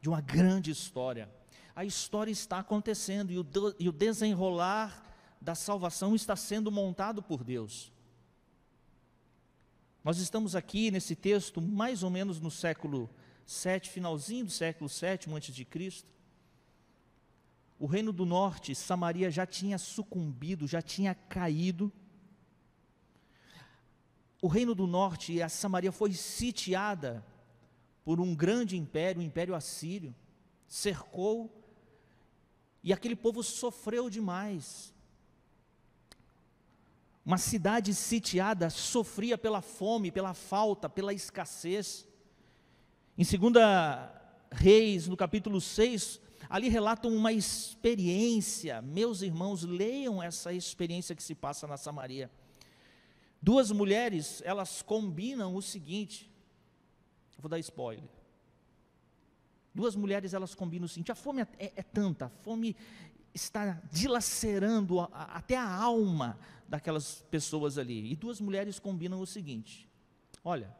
de 0.00 0.08
uma 0.08 0.20
grande 0.20 0.70
história. 0.70 1.30
A 1.74 1.84
história 1.84 2.30
está 2.30 2.58
acontecendo 2.58 3.30
e 3.30 3.88
o, 3.88 3.92
desenrolar 3.92 5.06
da 5.40 5.54
salvação 5.54 6.14
está 6.14 6.34
sendo 6.34 6.70
montado 6.70 7.22
por 7.22 7.44
Deus. 7.44 7.92
Nós 10.02 10.18
estamos 10.18 10.56
aqui 10.56 10.90
nesse 10.90 11.14
texto 11.14 11.60
mais 11.60 12.02
ou 12.02 12.10
menos 12.10 12.40
no 12.40 12.50
século 12.50 13.10
7, 13.46 13.90
finalzinho 13.90 14.46
do 14.46 14.50
século 14.50 14.88
7 14.88 15.30
antes 15.32 15.54
de 15.54 15.64
Cristo. 15.64 16.08
O 17.78 17.86
reino 17.86 18.12
do 18.12 18.26
norte, 18.26 18.74
Samaria 18.74 19.30
já 19.30 19.46
tinha 19.46 19.78
sucumbido, 19.78 20.66
já 20.66 20.82
tinha 20.82 21.14
caído. 21.14 21.92
O 24.42 24.48
reino 24.48 24.74
do 24.74 24.86
norte, 24.86 25.42
a 25.42 25.48
Samaria 25.48 25.92
foi 25.92 26.12
sitiada 26.12 27.24
por 28.04 28.20
um 28.20 28.34
grande 28.34 28.76
império, 28.76 29.20
o 29.20 29.24
império 29.24 29.54
assírio, 29.54 30.14
cercou, 30.66 31.50
e 32.82 32.92
aquele 32.92 33.14
povo 33.14 33.42
sofreu 33.42 34.08
demais. 34.08 34.94
Uma 37.24 37.36
cidade 37.36 37.94
sitiada 37.94 38.70
sofria 38.70 39.36
pela 39.36 39.60
fome, 39.60 40.10
pela 40.10 40.32
falta, 40.32 40.88
pela 40.88 41.12
escassez. 41.12 42.06
Em 43.18 43.24
2 43.24 43.54
Reis, 44.50 45.06
no 45.06 45.16
capítulo 45.16 45.60
6, 45.60 46.20
ali 46.48 46.68
relatam 46.68 47.14
uma 47.14 47.32
experiência. 47.32 48.80
Meus 48.80 49.20
irmãos, 49.20 49.62
leiam 49.62 50.22
essa 50.22 50.52
experiência 50.52 51.14
que 51.14 51.22
se 51.22 51.34
passa 51.34 51.66
na 51.66 51.76
Samaria. 51.76 52.30
Duas 53.42 53.70
mulheres, 53.70 54.42
elas 54.44 54.82
combinam 54.82 55.54
o 55.54 55.62
seguinte: 55.62 56.30
vou 57.38 57.48
dar 57.48 57.58
spoiler. 57.58 58.08
Duas 59.74 59.96
mulheres 59.96 60.34
elas 60.34 60.54
combinam 60.54 60.84
o 60.84 60.88
seguinte: 60.88 61.12
a 61.12 61.14
fome 61.14 61.42
é, 61.42 61.48
é 61.58 61.82
tanta, 61.82 62.26
a 62.26 62.28
fome 62.28 62.76
está 63.32 63.80
dilacerando 63.90 65.00
a, 65.00 65.04
a, 65.06 65.22
até 65.36 65.56
a 65.56 65.68
alma 65.68 66.38
daquelas 66.68 67.22
pessoas 67.30 67.78
ali. 67.78 68.12
E 68.12 68.16
duas 68.16 68.40
mulheres 68.40 68.78
combinam 68.78 69.20
o 69.20 69.26
seguinte: 69.26 69.88
olha, 70.44 70.74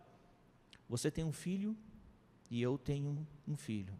você 0.89 1.11
tem 1.11 1.25
um 1.25 1.33
filho 1.33 1.77
e 2.51 2.61
eu 2.61 2.77
tenho 2.77 3.27
um 3.47 3.57
filho. 3.57 3.99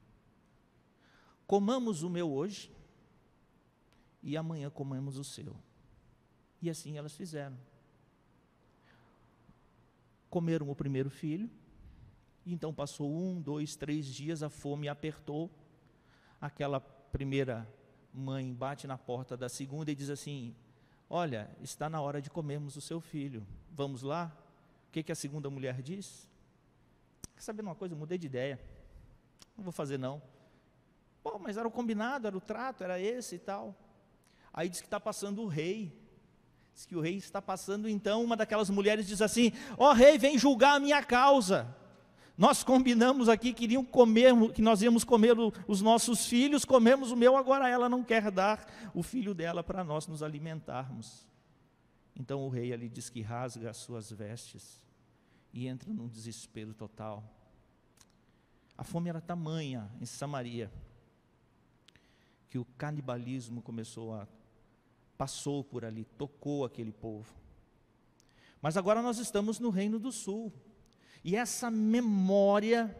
Comamos 1.47 2.03
o 2.03 2.11
meu 2.11 2.31
hoje 2.31 2.71
e 4.23 4.37
amanhã 4.37 4.69
comemos 4.69 5.17
o 5.17 5.25
seu. 5.25 5.57
E 6.61 6.69
assim 6.69 6.99
elas 6.99 7.17
fizeram. 7.17 7.57
Comeram 10.31 10.71
o 10.71 10.77
primeiro 10.77 11.11
filho, 11.11 11.51
então 12.47 12.73
passou 12.73 13.13
um, 13.13 13.41
dois, 13.41 13.77
três 13.77 14.07
dias, 14.07 14.43
a 14.43 14.49
fome 14.49 14.89
apertou. 14.89 15.51
Aquela 16.41 16.81
primeira 16.81 17.69
mãe 18.15 18.55
bate 18.55 18.87
na 18.87 18.97
porta 18.97 19.37
da 19.37 19.49
segunda 19.49 19.91
e 19.91 19.95
diz 19.95 20.09
assim: 20.09 20.55
Olha, 21.09 21.51
está 21.61 21.91
na 21.91 22.01
hora 22.01 22.23
de 22.23 22.31
comermos 22.31 22.77
o 22.77 22.81
seu 22.81 23.01
filho. 23.01 23.45
Vamos 23.73 24.03
lá? 24.03 24.33
O 24.89 24.93
que, 24.93 25.03
que 25.03 25.13
a 25.13 25.17
segunda 25.17 25.51
mulher 25.51 25.83
diz? 25.83 26.29
Quer 27.35 27.43
saber 27.43 27.63
uma 27.63 27.75
coisa? 27.75 27.95
Mudei 27.97 28.17
de 28.17 28.27
ideia. 28.27 28.61
Não 29.57 29.65
vou 29.65 29.73
fazer 29.73 29.99
não. 29.99 30.23
Bom, 31.23 31.39
mas 31.39 31.57
era 31.57 31.69
o 31.69 31.71
combinado, 31.71 32.27
era 32.27 32.37
o 32.37 32.41
trato, 32.41 32.83
era 32.83 32.99
esse 33.01 33.35
e 33.35 33.39
tal. 33.39 33.77
Aí 34.53 34.69
diz 34.69 34.81
que 34.81 34.87
está 34.87 34.99
passando 34.99 35.43
o 35.43 35.47
rei. 35.47 36.00
Diz 36.81 36.87
que 36.87 36.97
o 36.97 37.01
rei 37.03 37.17
está 37.17 37.43
passando, 37.43 37.87
então 37.87 38.25
uma 38.25 38.35
daquelas 38.35 38.71
mulheres 38.71 39.07
diz 39.07 39.21
assim: 39.21 39.53
Ó 39.77 39.91
oh, 39.91 39.93
rei, 39.93 40.17
vem 40.17 40.39
julgar 40.39 40.77
a 40.77 40.81
minha 40.81 41.03
causa. 41.03 41.77
Nós 42.39 42.65
combinamos 42.65 43.29
aqui, 43.29 43.53
queriam 43.53 43.85
comer, 43.85 44.33
que 44.53 44.63
nós 44.63 44.81
íamos 44.81 45.05
comer 45.05 45.37
os 45.69 45.83
nossos 45.83 46.25
filhos, 46.25 46.65
comemos 46.65 47.11
o 47.11 47.17
meu, 47.17 47.37
agora 47.37 47.69
ela 47.69 47.87
não 47.87 48.03
quer 48.03 48.31
dar 48.31 48.67
o 48.95 49.03
filho 49.03 49.35
dela 49.35 49.63
para 49.63 49.85
nós 49.85 50.07
nos 50.07 50.23
alimentarmos. 50.23 51.29
Então 52.17 52.47
o 52.47 52.49
rei 52.49 52.73
ali 52.73 52.89
diz 52.89 53.11
que 53.11 53.21
rasga 53.21 53.69
as 53.69 53.77
suas 53.77 54.11
vestes 54.11 54.83
e 55.53 55.69
entra 55.69 55.93
num 55.93 56.09
desespero 56.09 56.73
total. 56.73 57.23
A 58.75 58.85
fome 58.85 59.11
era 59.11 59.21
tamanha 59.21 59.87
em 60.01 60.07
Samaria 60.07 60.73
que 62.49 62.59
o 62.59 62.65
canibalismo 62.79 63.61
começou 63.61 64.15
a 64.15 64.27
passou 65.21 65.63
por 65.63 65.85
ali, 65.85 66.07
tocou 66.17 66.65
aquele 66.65 66.93
povo. 66.93 67.31
Mas 68.63 68.79
agora 68.79 69.03
nós 69.03 69.19
estamos 69.19 69.61
no 69.61 69.69
reino 69.69 69.99
do 69.99 70.11
sul. 70.11 70.51
E 71.23 71.37
essa 71.37 71.71
memória 71.71 72.97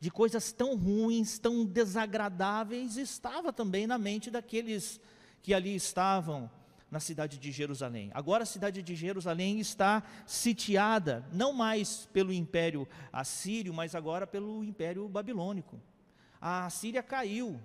de 0.00 0.10
coisas 0.10 0.52
tão 0.52 0.74
ruins, 0.74 1.38
tão 1.38 1.66
desagradáveis, 1.66 2.96
estava 2.96 3.52
também 3.52 3.86
na 3.86 3.98
mente 3.98 4.30
daqueles 4.30 4.98
que 5.42 5.52
ali 5.52 5.74
estavam 5.74 6.50
na 6.90 6.98
cidade 6.98 7.36
de 7.36 7.52
Jerusalém. 7.52 8.10
Agora 8.14 8.44
a 8.44 8.46
cidade 8.46 8.82
de 8.82 8.96
Jerusalém 8.96 9.60
está 9.60 10.02
sitiada, 10.24 11.26
não 11.30 11.52
mais 11.52 12.08
pelo 12.10 12.32
império 12.32 12.88
assírio, 13.12 13.74
mas 13.74 13.94
agora 13.94 14.26
pelo 14.26 14.64
império 14.64 15.06
babilônico. 15.10 15.78
A 16.40 16.70
Síria 16.70 17.02
caiu. 17.02 17.60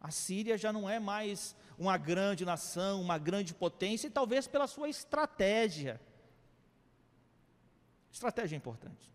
A 0.00 0.12
Síria 0.12 0.56
já 0.56 0.72
não 0.72 0.88
é 0.88 1.00
mais 1.00 1.56
uma 1.78 1.96
grande 1.96 2.44
nação, 2.44 3.00
uma 3.00 3.18
grande 3.18 3.54
potência, 3.54 4.06
e 4.06 4.10
talvez 4.10 4.46
pela 4.46 4.66
sua 4.66 4.88
estratégia. 4.88 6.00
Estratégia 8.10 8.56
importante 8.56 9.14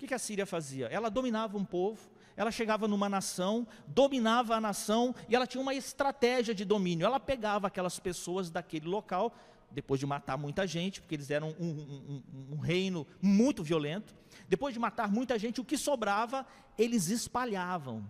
que, 0.00 0.06
que 0.06 0.14
a 0.14 0.18
Síria 0.18 0.46
fazia? 0.46 0.86
Ela 0.86 1.10
dominava 1.10 1.58
um 1.58 1.64
povo, 1.64 2.10
ela 2.34 2.50
chegava 2.50 2.88
numa 2.88 3.06
nação, 3.06 3.66
dominava 3.86 4.56
a 4.56 4.60
nação 4.60 5.14
e 5.28 5.36
ela 5.36 5.46
tinha 5.46 5.60
uma 5.60 5.74
estratégia 5.74 6.54
de 6.54 6.64
domínio. 6.64 7.04
Ela 7.04 7.20
pegava 7.20 7.66
aquelas 7.66 7.98
pessoas 7.98 8.50
daquele 8.50 8.88
local, 8.88 9.34
depois 9.70 10.00
de 10.00 10.06
matar 10.06 10.38
muita 10.38 10.66
gente, 10.66 11.02
porque 11.02 11.14
eles 11.14 11.30
eram 11.30 11.54
um, 11.60 11.66
um, 11.66 12.22
um, 12.32 12.54
um 12.54 12.58
reino 12.58 13.06
muito 13.20 13.62
violento. 13.62 14.14
Depois 14.48 14.72
de 14.72 14.80
matar 14.80 15.10
muita 15.10 15.38
gente, 15.38 15.60
o 15.60 15.64
que 15.64 15.76
sobrava, 15.76 16.46
eles 16.78 17.08
espalhavam. 17.08 18.02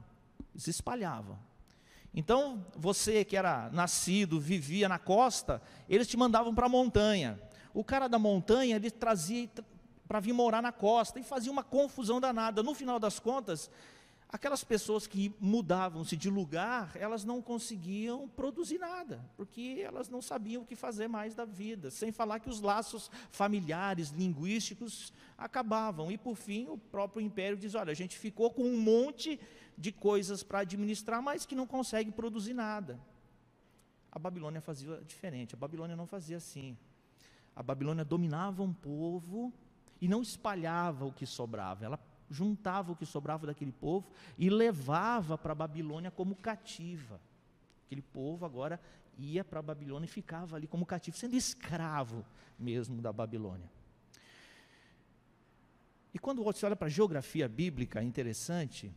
Eles 0.54 0.69
espalhavam. 0.69 1.37
Então, 2.14 2.64
você 2.76 3.25
que 3.25 3.37
era 3.37 3.71
nascido, 3.71 4.40
vivia 4.40 4.88
na 4.88 4.99
costa, 4.99 5.62
eles 5.88 6.09
te 6.09 6.17
mandavam 6.17 6.55
para 6.55 6.67
a 6.67 6.69
montanha. 6.69 7.40
O 7.73 7.85
cara 7.85 8.09
da 8.09 8.19
montanha, 8.19 8.76
ele 8.76 8.90
trazia, 8.90 9.49
para 10.09 10.19
vir 10.19 10.33
morar 10.33 10.61
na 10.61 10.73
costa 10.73 11.21
e 11.21 11.23
fazia 11.23 11.52
uma 11.52 11.62
confusão 11.62 12.21
danada. 12.21 12.64
No 12.64 12.75
final 12.75 12.99
das 12.99 13.21
contas, 13.21 13.71
aquelas 14.29 14.62
pessoas 14.64 15.07
que 15.07 15.33
mudavam-se 15.40 16.17
de 16.17 16.29
lugar, 16.29 16.93
elas 16.97 17.25
não 17.25 17.43
conseguiam 17.43 18.29
produzir 18.29 18.79
nada, 18.79 19.25
porque 19.37 19.81
elas 19.85 20.09
não 20.09 20.23
sabiam 20.23 20.62
o 20.62 20.67
que 20.67 20.76
fazer 20.76 21.09
mais 21.09 21.35
da 21.35 21.45
vida, 21.45 21.90
sem 21.90 22.11
falar 22.11 22.40
que 22.40 22.49
os 22.49 22.61
laços 22.61 23.11
familiares, 23.31 24.11
linguísticos 24.11 25.12
acabavam. 25.37 26.11
E 26.11 26.19
por 26.19 26.37
fim, 26.37 26.67
o 26.69 26.76
próprio 26.76 27.21
império 27.21 27.57
diz: 27.57 27.75
olha, 27.75 27.90
a 27.90 27.95
gente 27.95 28.19
ficou 28.19 28.50
com 28.50 28.62
um 28.62 28.81
monte 28.81 29.38
de 29.81 29.91
coisas 29.91 30.43
para 30.43 30.59
administrar, 30.59 31.23
mas 31.23 31.47
que 31.47 31.55
não 31.55 31.67
consegue 31.67 32.13
produzir 32.13 32.53
nada. 32.53 33.01
A 34.13 34.19
Babilônia 34.19 34.61
fazia 34.61 35.01
diferente, 35.07 35.55
a 35.55 35.59
Babilônia 35.59 35.97
não 35.97 36.07
fazia 36.07 36.37
assim. 36.37 36.77
A 37.57 37.63
Babilônia 37.63 38.05
dominava 38.05 38.63
um 38.63 38.75
povo 38.75 39.51
e 39.99 40.07
não 40.07 40.21
espalhava 40.21 41.07
o 41.07 41.13
que 41.13 41.25
sobrava, 41.25 41.87
ela 41.87 41.99
juntava 42.31 42.93
o 42.93 42.97
que 42.97 43.07
sobrava 43.07 43.47
daquele 43.47 43.73
povo 43.73 44.07
e 44.39 44.51
levava 44.51 45.39
para 45.39 45.53
a 45.53 45.55
Babilônia 45.55 46.11
como 46.11 46.37
cativa. 46.37 47.19
Aquele 47.87 48.03
povo 48.03 48.45
agora 48.45 48.79
ia 49.19 49.43
para 49.43 49.61
a 49.61 49.63
Babilônia 49.63 50.07
e 50.07 50.09
ficava 50.09 50.57
ali 50.57 50.67
como 50.67 50.85
cativo, 50.85 51.17
sendo 51.17 51.35
escravo 51.35 52.25
mesmo 52.59 53.01
da 53.01 53.13
Babilônia. 53.13 53.69
E 56.13 56.19
quando 56.19 56.45
você 56.45 56.67
olha 56.67 56.77
para 56.77 56.87
a 56.87 56.91
geografia 56.91 57.49
bíblica, 57.49 58.01
é 58.01 58.03
interessante, 58.03 58.93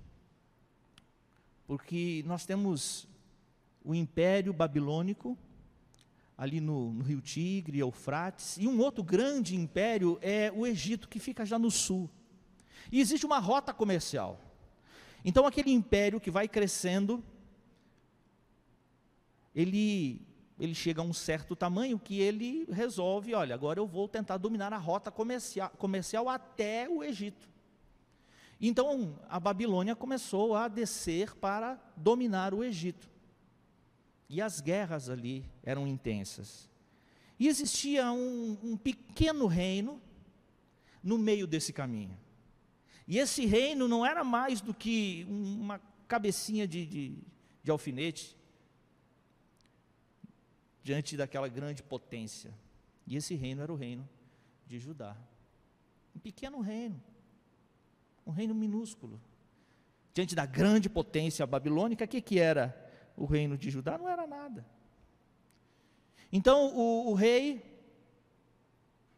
porque 1.65 2.23
nós 2.25 2.45
temos 2.45 3.07
o 3.83 3.93
Império 3.93 4.53
Babilônico, 4.53 5.37
ali 6.37 6.59
no, 6.59 6.93
no, 6.93 7.03
Rio 7.03 7.21
Tigre, 7.21 7.79
Eufrates, 7.79 8.57
e 8.57 8.67
um 8.67 8.79
outro 8.79 9.03
grande 9.03 9.55
império 9.55 10.17
é 10.21 10.51
o 10.51 10.65
Egito, 10.65 11.07
que 11.07 11.19
fica 11.19 11.45
já 11.45 11.59
no 11.59 11.69
sul. 11.69 12.09
E 12.91 12.99
existe 12.99 13.25
uma 13.25 13.39
rota 13.39 13.73
comercial. 13.73 14.39
Então, 15.23 15.45
aquele 15.45 15.71
império 15.71 16.19
que 16.19 16.31
vai 16.31 16.47
crescendo, 16.47 17.23
ele, 19.55 20.21
ele 20.59 20.75
chega 20.75 21.01
a 21.01 21.03
um 21.03 21.13
certo 21.13 21.55
tamanho 21.55 21.99
que 21.99 22.19
ele 22.19 22.65
resolve: 22.71 23.33
olha, 23.33 23.55
agora 23.55 23.79
eu 23.79 23.87
vou 23.87 24.07
tentar 24.07 24.37
dominar 24.37 24.73
a 24.73 24.77
rota 24.77 25.11
comercial, 25.11 25.69
comercial 25.77 26.27
até 26.27 26.89
o 26.89 27.03
Egito. 27.03 27.52
Então, 28.59 29.19
a 29.29 29.39
Babilônia 29.39 29.95
começou 29.95 30.55
a 30.55 30.67
descer 30.67 31.35
para 31.35 31.79
dominar 31.95 32.53
o 32.53 32.63
Egito. 32.63 33.09
E 34.29 34.41
as 34.41 34.61
guerras 34.61 35.09
ali 35.09 35.45
eram 35.63 35.87
intensas. 35.87 36.69
E 37.39 37.47
existia 37.47 38.11
um, 38.11 38.57
um 38.63 38.77
pequeno 38.77 39.47
reino 39.47 40.01
no 41.03 41.17
meio 41.17 41.45
desse 41.45 41.73
caminho. 41.73 42.17
E 43.07 43.17
esse 43.17 43.45
reino 43.45 43.87
não 43.87 44.05
era 44.05 44.23
mais 44.23 44.61
do 44.61 44.73
que 44.73 45.25
uma 45.27 45.79
cabecinha 46.07 46.67
de, 46.67 46.85
de, 46.85 47.17
de 47.61 47.71
alfinete 47.71 48.37
diante 50.81 51.17
daquela 51.17 51.47
grande 51.47 51.83
potência. 51.83 52.53
E 53.05 53.15
esse 53.15 53.35
reino 53.35 53.61
era 53.61 53.71
o 53.71 53.75
reino 53.75 54.07
de 54.67 54.79
Judá. 54.79 55.17
Um 56.15 56.19
pequeno 56.19 56.61
reino, 56.61 57.01
um 58.25 58.31
reino 58.31 58.53
minúsculo. 58.53 59.21
Diante 60.13 60.35
da 60.35 60.45
grande 60.45 60.89
potência 60.89 61.45
babilônica, 61.45 62.05
o 62.05 62.07
que, 62.07 62.21
que 62.21 62.39
era 62.39 62.75
o 63.15 63.25
reino 63.25 63.57
de 63.57 63.69
Judá? 63.69 63.97
Não 63.97 64.07
era 64.07 64.27
nada. 64.27 64.65
Então 66.31 66.75
o, 66.75 67.11
o 67.11 67.13
rei 67.13 67.63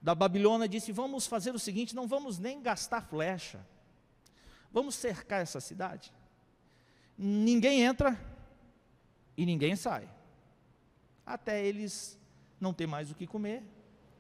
da 0.02 0.16
Babilônia 0.16 0.68
disse: 0.68 0.92
Vamos 0.92 1.28
fazer 1.28 1.54
o 1.54 1.60
seguinte, 1.60 1.96
não 1.96 2.08
vamos 2.08 2.40
nem 2.40 2.62
gastar 2.62 3.02
flecha 3.02 3.66
Vamos 4.76 4.96
cercar 4.96 5.42
essa 5.42 5.62
cidade. 5.62 6.12
Ninguém 7.18 7.84
entra 7.84 8.20
e 9.38 9.46
ninguém 9.46 9.74
sai. 9.74 10.10
Até 11.26 11.66
eles 11.66 12.20
não 12.60 12.74
ter 12.74 12.86
mais 12.86 13.10
o 13.10 13.16
que 13.16 13.26
comer, 13.26 13.64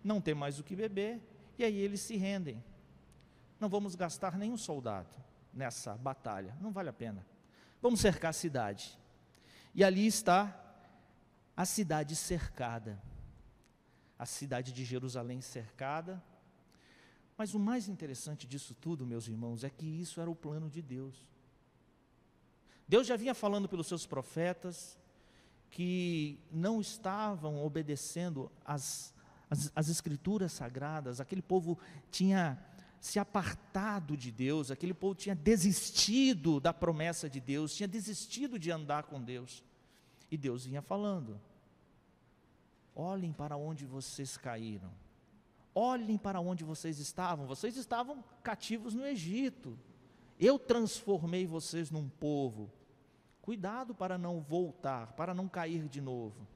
não 0.01 0.21
ter 0.21 0.33
mais 0.33 0.57
o 0.57 0.63
que 0.63 0.73
beber, 0.73 1.19
e 1.57 1.65
aí 1.65 1.75
eles 1.75 1.99
se 1.99 2.15
rendem. 2.15 2.63
Não 3.59 3.69
vamos 3.69 3.95
gastar 3.95 4.37
nenhum 4.37 4.57
soldado 4.57 5.15
nessa 5.53 5.95
batalha, 5.95 6.55
não 6.59 6.71
vale 6.71 6.89
a 6.89 6.93
pena. 6.93 7.25
Vamos 7.81 7.99
cercar 7.99 8.29
a 8.29 8.33
cidade. 8.33 8.97
E 9.73 9.83
ali 9.83 10.05
está 10.05 10.61
a 11.55 11.65
cidade 11.65 12.15
cercada. 12.15 13.01
A 14.17 14.25
cidade 14.25 14.71
de 14.71 14.85
Jerusalém 14.85 15.41
cercada, 15.41 16.23
mas 17.37 17.53
o 17.53 17.59
mais 17.59 17.87
interessante 17.87 18.47
disso 18.47 18.73
tudo, 18.73 19.05
meus 19.05 19.27
irmãos, 19.27 19.63
é 19.63 19.69
que 19.69 19.85
isso 19.85 20.21
era 20.21 20.29
o 20.29 20.35
plano 20.35 20.69
de 20.69 20.81
Deus. 20.81 21.21
Deus 22.87 23.07
já 23.07 23.17
vinha 23.17 23.33
falando 23.33 23.67
pelos 23.67 23.87
seus 23.87 24.05
profetas 24.05 24.97
que 25.69 26.39
não 26.49 26.79
estavam 26.79 27.61
obedecendo 27.65 28.49
às, 28.63 29.13
às, 29.49 29.71
às 29.75 29.89
escrituras 29.89 30.53
sagradas, 30.53 31.19
aquele 31.19 31.41
povo 31.41 31.77
tinha 32.09 32.57
se 33.05 33.19
apartado 33.19 34.17
de 34.17 34.31
Deus, 34.31 34.71
aquele 34.71 34.93
povo 34.93 35.15
tinha 35.15 35.35
desistido 35.35 36.59
da 36.59 36.73
promessa 36.73 37.29
de 37.29 37.39
Deus, 37.39 37.75
tinha 37.75 37.87
desistido 37.87 38.57
de 38.57 38.71
andar 38.71 39.03
com 39.03 39.21
Deus. 39.21 39.63
E 40.31 40.37
Deus 40.37 40.65
vinha 40.65 40.81
falando: 40.81 41.39
olhem 42.95 43.31
para 43.31 43.55
onde 43.57 43.85
vocês 43.85 44.37
caíram 44.37 44.91
Olhem 45.77 46.17
para 46.17 46.39
onde 46.39 46.63
vocês 46.63 46.99
estavam. 46.99 47.45
Vocês 47.45 47.75
estavam 47.75 48.23
cativos 48.41 48.93
no 48.93 49.05
Egito. 49.05 49.77
Eu 50.39 50.57
transformei 50.57 51.45
vocês 51.45 51.91
num 51.91 52.07
povo. 52.07 52.71
Cuidado 53.41 53.93
para 53.93 54.17
não 54.17 54.39
voltar, 54.39 55.11
para 55.13 55.33
não 55.33 55.49
cair 55.49 55.89
de 55.89 55.99
novo. 55.99 56.47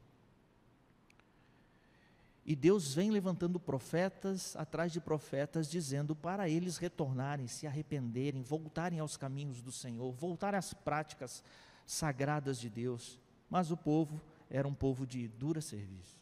E 2.49 2.55
Deus 2.55 2.95
vem 2.95 3.11
levantando 3.11 3.59
profetas 3.59 4.55
atrás 4.55 4.91
de 4.91 4.99
profetas, 4.99 5.69
dizendo 5.69 6.15
para 6.15 6.49
eles 6.49 6.77
retornarem, 6.77 7.45
se 7.45 7.67
arrependerem, 7.67 8.41
voltarem 8.41 8.97
aos 8.97 9.15
caminhos 9.15 9.61
do 9.61 9.71
Senhor, 9.71 10.11
voltar 10.13 10.55
às 10.55 10.73
práticas 10.73 11.43
sagradas 11.85 12.59
de 12.59 12.67
Deus. 12.67 13.19
Mas 13.47 13.69
o 13.69 13.77
povo 13.77 14.19
era 14.49 14.67
um 14.67 14.73
povo 14.73 15.05
de 15.05 15.27
dura 15.27 15.61
serviço, 15.61 16.17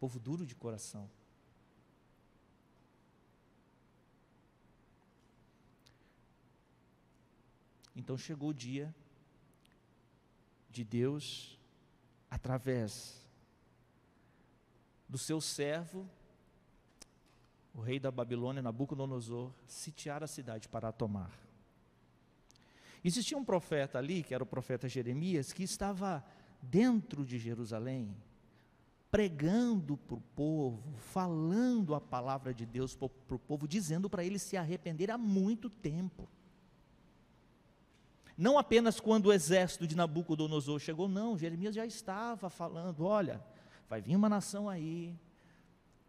povo 0.00 0.18
duro 0.18 0.44
de 0.44 0.56
coração. 0.56 1.08
Então 7.94 8.18
chegou 8.18 8.48
o 8.48 8.54
dia 8.54 8.92
de 10.68 10.82
Deus, 10.82 11.56
através 12.28 13.27
do 15.08 15.16
seu 15.16 15.40
servo, 15.40 16.08
o 17.74 17.80
rei 17.80 17.98
da 17.98 18.10
Babilônia, 18.10 18.60
Nabucodonosor, 18.60 19.52
sitiar 19.66 20.22
a 20.22 20.26
cidade 20.26 20.68
para 20.68 20.88
a 20.88 20.92
tomar. 20.92 21.32
Existia 23.04 23.38
um 23.38 23.44
profeta 23.44 23.98
ali, 23.98 24.22
que 24.22 24.34
era 24.34 24.42
o 24.42 24.46
profeta 24.46 24.88
Jeremias, 24.88 25.52
que 25.52 25.62
estava 25.62 26.24
dentro 26.60 27.24
de 27.24 27.38
Jerusalém, 27.38 28.14
pregando 29.10 29.96
para 29.96 30.16
o 30.16 30.20
povo, 30.34 30.92
falando 30.98 31.94
a 31.94 32.00
palavra 32.00 32.52
de 32.52 32.66
Deus 32.66 32.94
para 32.94 33.06
o 33.06 33.38
povo, 33.38 33.66
dizendo 33.66 34.10
para 34.10 34.24
eles 34.24 34.42
se 34.42 34.56
arrepender 34.56 35.10
há 35.10 35.16
muito 35.16 35.70
tempo. 35.70 36.28
Não 38.36 38.58
apenas 38.58 39.00
quando 39.00 39.26
o 39.26 39.32
exército 39.32 39.86
de 39.86 39.96
Nabucodonosor 39.96 40.78
chegou, 40.78 41.08
não, 41.08 41.38
Jeremias 41.38 41.74
já 41.74 41.86
estava 41.86 42.50
falando: 42.50 43.04
olha, 43.04 43.42
vai 43.88 44.00
vir 44.00 44.16
uma 44.16 44.28
nação 44.28 44.68
aí, 44.68 45.16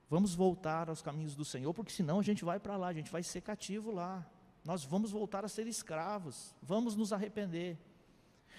vamos 0.09 0.35
voltar 0.35 0.89
aos 0.89 1.01
caminhos 1.01 1.35
do 1.35 1.45
Senhor, 1.45 1.73
porque 1.73 1.91
senão 1.91 2.19
a 2.19 2.23
gente 2.23 2.43
vai 2.43 2.59
para 2.59 2.75
lá, 2.75 2.87
a 2.87 2.93
gente 2.93 3.11
vai 3.11 3.23
ser 3.23 3.41
cativo 3.41 3.91
lá, 3.91 4.25
nós 4.65 4.83
vamos 4.83 5.11
voltar 5.11 5.45
a 5.45 5.47
ser 5.47 5.67
escravos, 5.67 6.53
vamos 6.61 6.95
nos 6.95 7.13
arrepender. 7.13 7.77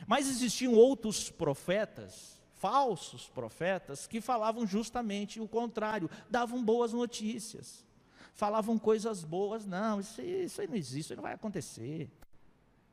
Mas 0.06 0.28
existiam 0.28 0.72
outros 0.72 1.30
profetas, 1.30 2.40
falsos 2.54 3.28
profetas, 3.28 4.06
que 4.06 4.20
falavam 4.20 4.66
justamente 4.66 5.40
o 5.40 5.48
contrário, 5.48 6.10
davam 6.30 6.64
boas 6.64 6.92
notícias, 6.92 7.84
falavam 8.32 8.78
coisas 8.78 9.24
boas, 9.24 9.66
não, 9.66 10.00
isso, 10.00 10.22
isso 10.22 10.60
aí 10.60 10.66
não 10.66 10.76
existe, 10.76 11.00
isso 11.00 11.12
aí 11.12 11.16
não 11.16 11.22
vai 11.22 11.34
acontecer. 11.34 12.10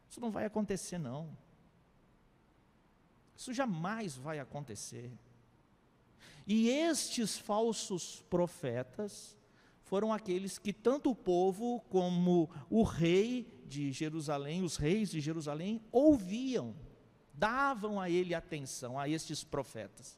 Isso 0.09 0.21
não 0.21 0.31
vai 0.31 0.45
acontecer, 0.45 0.97
não. 0.97 1.29
Isso 3.35 3.53
jamais 3.53 4.15
vai 4.15 4.39
acontecer. 4.39 5.11
E 6.47 6.69
estes 6.69 7.37
falsos 7.37 8.23
profetas 8.29 9.37
foram 9.83 10.13
aqueles 10.13 10.57
que 10.57 10.71
tanto 10.71 11.11
o 11.11 11.15
povo 11.15 11.81
como 11.89 12.49
o 12.69 12.83
rei 12.83 13.63
de 13.65 13.91
Jerusalém, 13.91 14.63
os 14.63 14.77
reis 14.77 15.11
de 15.11 15.19
Jerusalém, 15.19 15.81
ouviam, 15.91 16.73
davam 17.33 17.99
a 17.99 18.09
ele 18.09 18.33
atenção, 18.33 18.97
a 18.97 19.09
estes 19.09 19.43
profetas. 19.43 20.17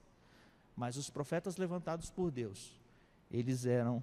Mas 0.75 0.97
os 0.97 1.09
profetas 1.09 1.57
levantados 1.57 2.11
por 2.11 2.29
Deus, 2.29 2.79
eles 3.31 3.65
eram 3.65 4.01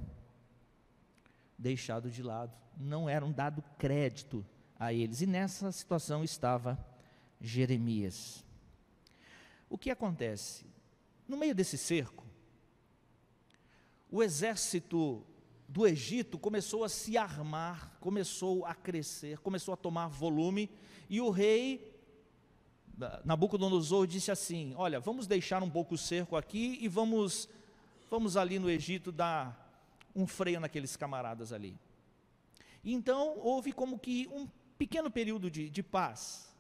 deixados 1.57 2.12
de 2.12 2.23
lado, 2.23 2.57
não 2.77 3.09
eram 3.09 3.31
dado 3.31 3.62
crédito 3.79 4.45
a 4.79 4.93
eles. 4.93 5.21
E 5.21 5.27
nessa 5.27 5.71
situação 5.71 6.25
estava 6.25 6.79
Jeremias. 7.41 8.45
O 9.71 9.79
que 9.79 9.91
acontece? 9.91 10.67
No 11.29 11.37
meio 11.37 11.55
desse 11.55 11.77
cerco, 11.77 12.25
o 14.11 14.23
exército 14.23 15.25
do 15.69 15.87
Egito 15.87 16.39
começou 16.39 16.85
a 16.85 16.89
se 16.89 17.19
armar, 17.19 17.97
começou 18.01 18.65
a 18.65 18.75
crescer, 18.75 19.39
começou 19.39 19.75
a 19.75 19.77
tomar 19.77 20.09
volume, 20.09 20.71
e 21.11 21.21
o 21.21 21.31
rei 21.31 21.93
Nabucodonosor 23.25 24.07
disse 24.07 24.31
assim: 24.31 24.73
Olha, 24.77 25.01
vamos 25.01 25.27
deixar 25.27 25.62
um 25.62 25.71
pouco 25.71 25.95
o 25.95 25.99
cerco 25.99 26.37
aqui 26.37 26.79
e 26.81 26.89
vamos, 26.89 27.49
vamos 28.09 28.37
ali 28.37 28.59
no 28.59 28.71
Egito 28.71 29.12
dar 29.12 29.65
um 30.15 30.27
freio 30.27 30.61
naqueles 30.61 30.97
camaradas 30.97 31.53
ali. 31.53 31.77
Então 32.83 33.37
houve 33.39 33.73
como 33.73 33.99
que 33.99 34.29
um 34.29 34.49
pequeno 34.79 35.11
período 35.11 35.51
de, 35.51 35.69
de 35.69 35.83
paz. 35.83 36.55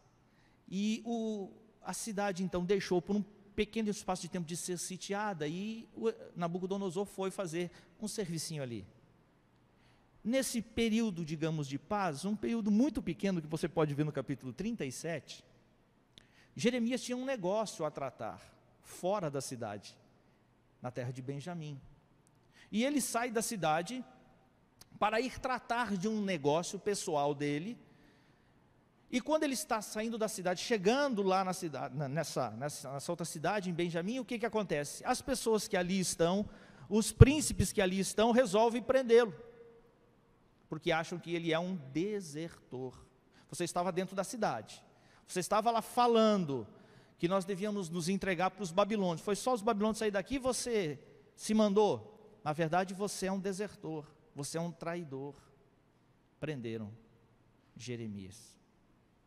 E 0.68 1.00
o, 1.06 1.50
a 1.80 1.92
cidade 1.92 2.42
então 2.42 2.64
deixou 2.64 3.00
por 3.00 3.16
um 3.16 3.22
pequeno 3.56 3.88
espaço 3.88 4.22
de 4.22 4.28
tempo 4.28 4.46
de 4.46 4.56
ser 4.56 4.78
sitiada 4.78 5.48
e 5.48 5.88
Nabucodonosor 6.36 7.06
foi 7.06 7.30
fazer 7.30 7.70
um 7.98 8.06
servicinho 8.06 8.62
ali. 8.62 8.86
Nesse 10.22 10.60
período, 10.60 11.24
digamos, 11.24 11.66
de 11.66 11.78
paz, 11.78 12.24
um 12.24 12.36
período 12.36 12.70
muito 12.70 13.00
pequeno 13.00 13.40
que 13.40 13.48
você 13.48 13.68
pode 13.68 13.94
ver 13.94 14.04
no 14.04 14.12
capítulo 14.12 14.52
37, 14.52 15.42
Jeremias 16.54 17.02
tinha 17.02 17.16
um 17.16 17.24
negócio 17.24 17.84
a 17.84 17.90
tratar 17.90 18.40
fora 18.82 19.30
da 19.30 19.40
cidade, 19.40 19.96
na 20.82 20.90
terra 20.90 21.12
de 21.12 21.22
Benjamim. 21.22 21.80
E 22.70 22.84
ele 22.84 23.00
sai 23.00 23.30
da 23.30 23.40
cidade 23.40 24.04
para 24.98 25.20
ir 25.20 25.38
tratar 25.38 25.96
de 25.96 26.08
um 26.08 26.20
negócio 26.20 26.78
pessoal 26.78 27.34
dele. 27.34 27.78
E 29.10 29.20
quando 29.20 29.44
ele 29.44 29.54
está 29.54 29.80
saindo 29.80 30.18
da 30.18 30.26
cidade, 30.28 30.60
chegando 30.60 31.22
lá 31.22 31.44
na 31.44 31.52
cidade, 31.52 31.96
nessa, 31.96 32.50
nessa, 32.50 32.92
nessa 32.92 33.12
outra 33.12 33.24
cidade, 33.24 33.70
em 33.70 33.72
Benjamim, 33.72 34.18
o 34.18 34.24
que, 34.24 34.38
que 34.38 34.46
acontece? 34.46 35.04
As 35.04 35.22
pessoas 35.22 35.68
que 35.68 35.76
ali 35.76 36.00
estão, 36.00 36.48
os 36.88 37.12
príncipes 37.12 37.72
que 37.72 37.80
ali 37.80 38.00
estão, 38.00 38.32
resolvem 38.32 38.82
prendê-lo, 38.82 39.34
porque 40.68 40.90
acham 40.90 41.18
que 41.18 41.34
ele 41.34 41.52
é 41.52 41.58
um 41.58 41.76
desertor. 41.92 43.06
Você 43.48 43.62
estava 43.62 43.92
dentro 43.92 44.16
da 44.16 44.24
cidade, 44.24 44.82
você 45.26 45.38
estava 45.38 45.70
lá 45.70 45.80
falando 45.80 46.66
que 47.18 47.28
nós 47.28 47.44
devíamos 47.44 47.88
nos 47.88 48.08
entregar 48.08 48.50
para 48.50 48.62
os 48.62 48.72
babilônios. 48.72 49.20
Foi 49.20 49.36
só 49.36 49.54
os 49.54 49.62
babilônios 49.62 49.98
sair 49.98 50.10
daqui 50.10 50.38
você 50.38 50.98
se 51.34 51.54
mandou. 51.54 52.40
Na 52.44 52.52
verdade, 52.52 52.92
você 52.92 53.26
é 53.26 53.32
um 53.32 53.40
desertor, 53.40 54.06
você 54.34 54.58
é 54.58 54.60
um 54.60 54.70
traidor. 54.70 55.34
Prenderam 56.38 56.92
Jeremias. 57.74 58.56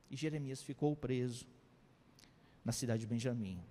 E 0.10 0.16
Jeremias 0.16 0.62
ficou 0.62 0.96
preso 0.96 1.46
na 2.64 2.72
cidade 2.72 3.02
de 3.02 3.08
Benjamim. 3.08 3.62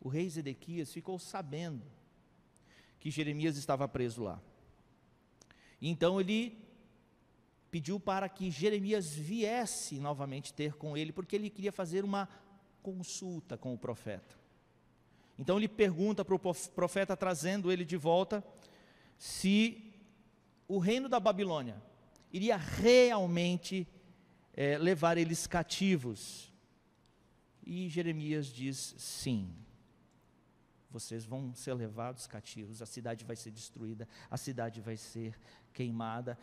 O 0.00 0.08
rei 0.08 0.28
Zedequias 0.28 0.92
ficou 0.92 1.18
sabendo 1.18 1.84
que 2.98 3.10
Jeremias 3.10 3.56
estava 3.56 3.86
preso 3.88 4.22
lá. 4.22 4.40
Então 5.80 6.20
ele 6.20 6.58
pediu 7.70 8.00
para 8.00 8.28
que 8.28 8.50
Jeremias 8.50 9.14
viesse 9.14 9.98
novamente 9.98 10.52
ter 10.52 10.74
com 10.74 10.96
ele, 10.96 11.12
porque 11.12 11.36
ele 11.36 11.50
queria 11.50 11.72
fazer 11.72 12.04
uma 12.04 12.28
consulta 12.82 13.56
com 13.56 13.74
o 13.74 13.78
profeta. 13.78 14.36
Então 15.38 15.56
ele 15.56 15.68
pergunta 15.68 16.24
para 16.24 16.34
o 16.34 16.38
profeta, 16.74 17.16
trazendo 17.16 17.70
ele 17.70 17.84
de 17.84 17.96
volta, 17.96 18.42
se 19.16 19.92
o 20.66 20.78
reino 20.78 21.08
da 21.08 21.20
Babilônia 21.20 21.80
iria 22.32 22.56
realmente 22.56 23.86
é, 24.58 24.76
levar 24.76 25.16
eles 25.16 25.46
cativos. 25.46 26.52
E 27.64 27.88
Jeremias 27.88 28.48
diz: 28.48 28.92
sim, 28.98 29.54
vocês 30.90 31.24
vão 31.24 31.54
ser 31.54 31.74
levados 31.74 32.26
cativos, 32.26 32.82
a 32.82 32.86
cidade 32.86 33.24
vai 33.24 33.36
ser 33.36 33.52
destruída, 33.52 34.08
a 34.28 34.36
cidade 34.36 34.80
vai 34.80 34.96
ser 34.96 35.38
queimada. 35.72 36.36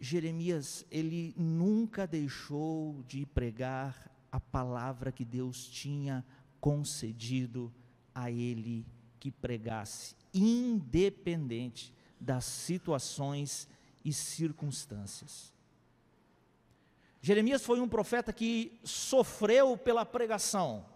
Jeremias, 0.00 0.86
ele 0.90 1.34
nunca 1.36 2.06
deixou 2.06 3.02
de 3.06 3.26
pregar 3.26 4.10
a 4.32 4.40
palavra 4.40 5.12
que 5.12 5.24
Deus 5.24 5.68
tinha 5.68 6.24
concedido 6.58 7.70
a 8.14 8.30
ele 8.30 8.86
que 9.20 9.30
pregasse, 9.30 10.16
independente 10.32 11.92
das 12.18 12.46
situações 12.46 13.68
e 14.02 14.14
circunstâncias. 14.14 15.57
Jeremias 17.20 17.64
foi 17.64 17.80
um 17.80 17.88
profeta 17.88 18.32
que 18.32 18.78
sofreu 18.84 19.76
pela 19.76 20.06
pregação, 20.06 20.86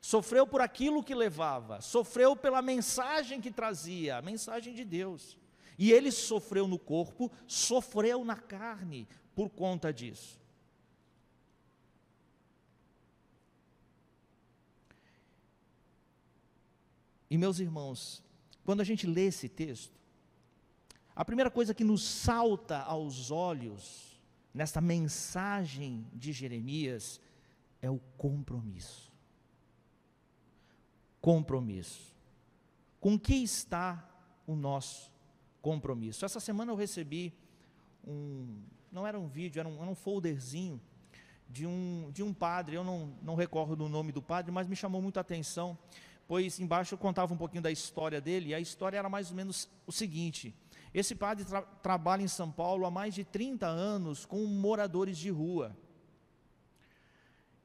sofreu 0.00 0.46
por 0.46 0.60
aquilo 0.60 1.02
que 1.02 1.14
levava, 1.14 1.80
sofreu 1.80 2.36
pela 2.36 2.60
mensagem 2.60 3.40
que 3.40 3.50
trazia, 3.50 4.18
a 4.18 4.22
mensagem 4.22 4.74
de 4.74 4.84
Deus. 4.84 5.38
E 5.78 5.92
ele 5.92 6.10
sofreu 6.10 6.66
no 6.66 6.78
corpo, 6.78 7.30
sofreu 7.46 8.24
na 8.24 8.36
carne 8.36 9.08
por 9.34 9.48
conta 9.48 9.92
disso. 9.92 10.38
E 17.30 17.36
meus 17.36 17.58
irmãos, 17.58 18.22
quando 18.64 18.80
a 18.80 18.84
gente 18.84 19.06
lê 19.06 19.26
esse 19.26 19.48
texto, 19.48 19.98
a 21.14 21.24
primeira 21.24 21.50
coisa 21.50 21.74
que 21.74 21.84
nos 21.84 22.02
salta 22.02 22.78
aos 22.78 23.30
olhos 23.30 24.07
nesta 24.52 24.80
mensagem 24.80 26.06
de 26.12 26.32
Jeremias 26.32 27.20
é 27.80 27.90
o 27.90 27.98
compromisso. 28.16 29.12
Compromisso. 31.20 32.14
Com 33.00 33.18
que 33.18 33.34
está 33.34 34.08
o 34.46 34.56
nosso 34.56 35.12
compromisso? 35.62 36.24
Essa 36.24 36.40
semana 36.40 36.72
eu 36.72 36.76
recebi 36.76 37.32
um, 38.06 38.62
não 38.90 39.06
era 39.06 39.18
um 39.18 39.28
vídeo, 39.28 39.60
era 39.60 39.68
um, 39.68 39.80
era 39.80 39.90
um 39.90 39.94
folderzinho 39.94 40.80
de 41.48 41.66
um, 41.66 42.10
de 42.12 42.22
um 42.22 42.34
padre, 42.34 42.76
eu 42.76 42.84
não, 42.84 43.14
não 43.22 43.34
recordo 43.34 43.84
o 43.84 43.88
nome 43.88 44.12
do 44.12 44.20
padre, 44.20 44.50
mas 44.52 44.66
me 44.66 44.76
chamou 44.76 45.00
muito 45.00 45.18
atenção 45.18 45.78
pois 46.28 46.60
embaixo 46.60 46.94
eu 46.94 46.98
contava 46.98 47.32
um 47.32 47.36
pouquinho 47.38 47.62
da 47.62 47.72
história 47.72 48.20
dele, 48.20 48.50
e 48.50 48.54
a 48.54 48.60
história 48.60 48.98
era 48.98 49.08
mais 49.08 49.30
ou 49.30 49.36
menos 49.36 49.66
o 49.86 49.90
seguinte: 49.90 50.54
esse 50.92 51.14
padre 51.14 51.44
tra 51.44 51.62
trabalha 51.62 52.22
em 52.22 52.28
São 52.28 52.50
Paulo 52.50 52.86
há 52.86 52.90
mais 52.90 53.14
de 53.14 53.24
30 53.24 53.66
anos 53.66 54.24
com 54.24 54.44
moradores 54.46 55.18
de 55.18 55.30
rua. 55.30 55.76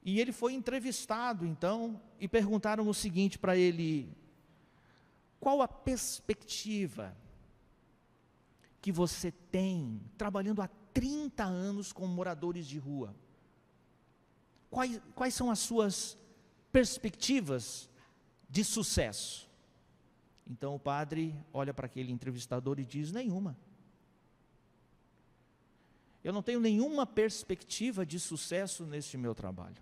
E 0.04 0.20
ele 0.20 0.32
foi 0.32 0.54
entrevistado 0.54 1.46
então, 1.46 2.02
e 2.20 2.28
perguntaram 2.28 2.88
o 2.88 2.94
seguinte 2.94 3.40
para 3.40 3.56
ele: 3.56 4.16
qual 5.40 5.62
a 5.62 5.68
perspectiva 5.68 7.16
que 8.82 8.92
você 8.92 9.32
tem 9.32 10.02
trabalhando 10.18 10.62
há 10.62 10.70
30 10.94 11.44
anos 11.44 11.94
com 11.94 12.06
moradores 12.06 12.68
de 12.68 12.78
rua? 12.78 13.16
Quais, 14.70 15.02
quais 15.16 15.34
são 15.34 15.50
as 15.50 15.60
suas 15.60 16.18
perspectivas 16.74 17.88
de 18.50 18.64
sucesso. 18.64 19.48
Então 20.48 20.76
o 20.76 20.80
padre 20.80 21.36
olha 21.54 21.74
para 21.74 21.86
aquele 21.86 22.12
entrevistador 22.12 22.80
e 22.80 22.86
diz: 22.86 23.12
nenhuma. 23.12 23.58
Eu 26.24 26.32
não 26.32 26.42
tenho 26.42 26.60
nenhuma 26.60 27.06
perspectiva 27.06 28.06
de 28.06 28.20
sucesso 28.20 28.86
neste 28.86 29.18
meu 29.18 29.36
trabalho. 29.36 29.82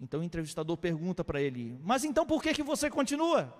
Então 0.00 0.20
o 0.20 0.24
entrevistador 0.24 0.76
pergunta 0.76 1.24
para 1.24 1.40
ele: 1.40 1.78
Mas 1.82 2.04
então 2.04 2.26
por 2.26 2.42
que, 2.42 2.54
que 2.54 2.62
você 2.62 2.90
continua? 2.90 3.54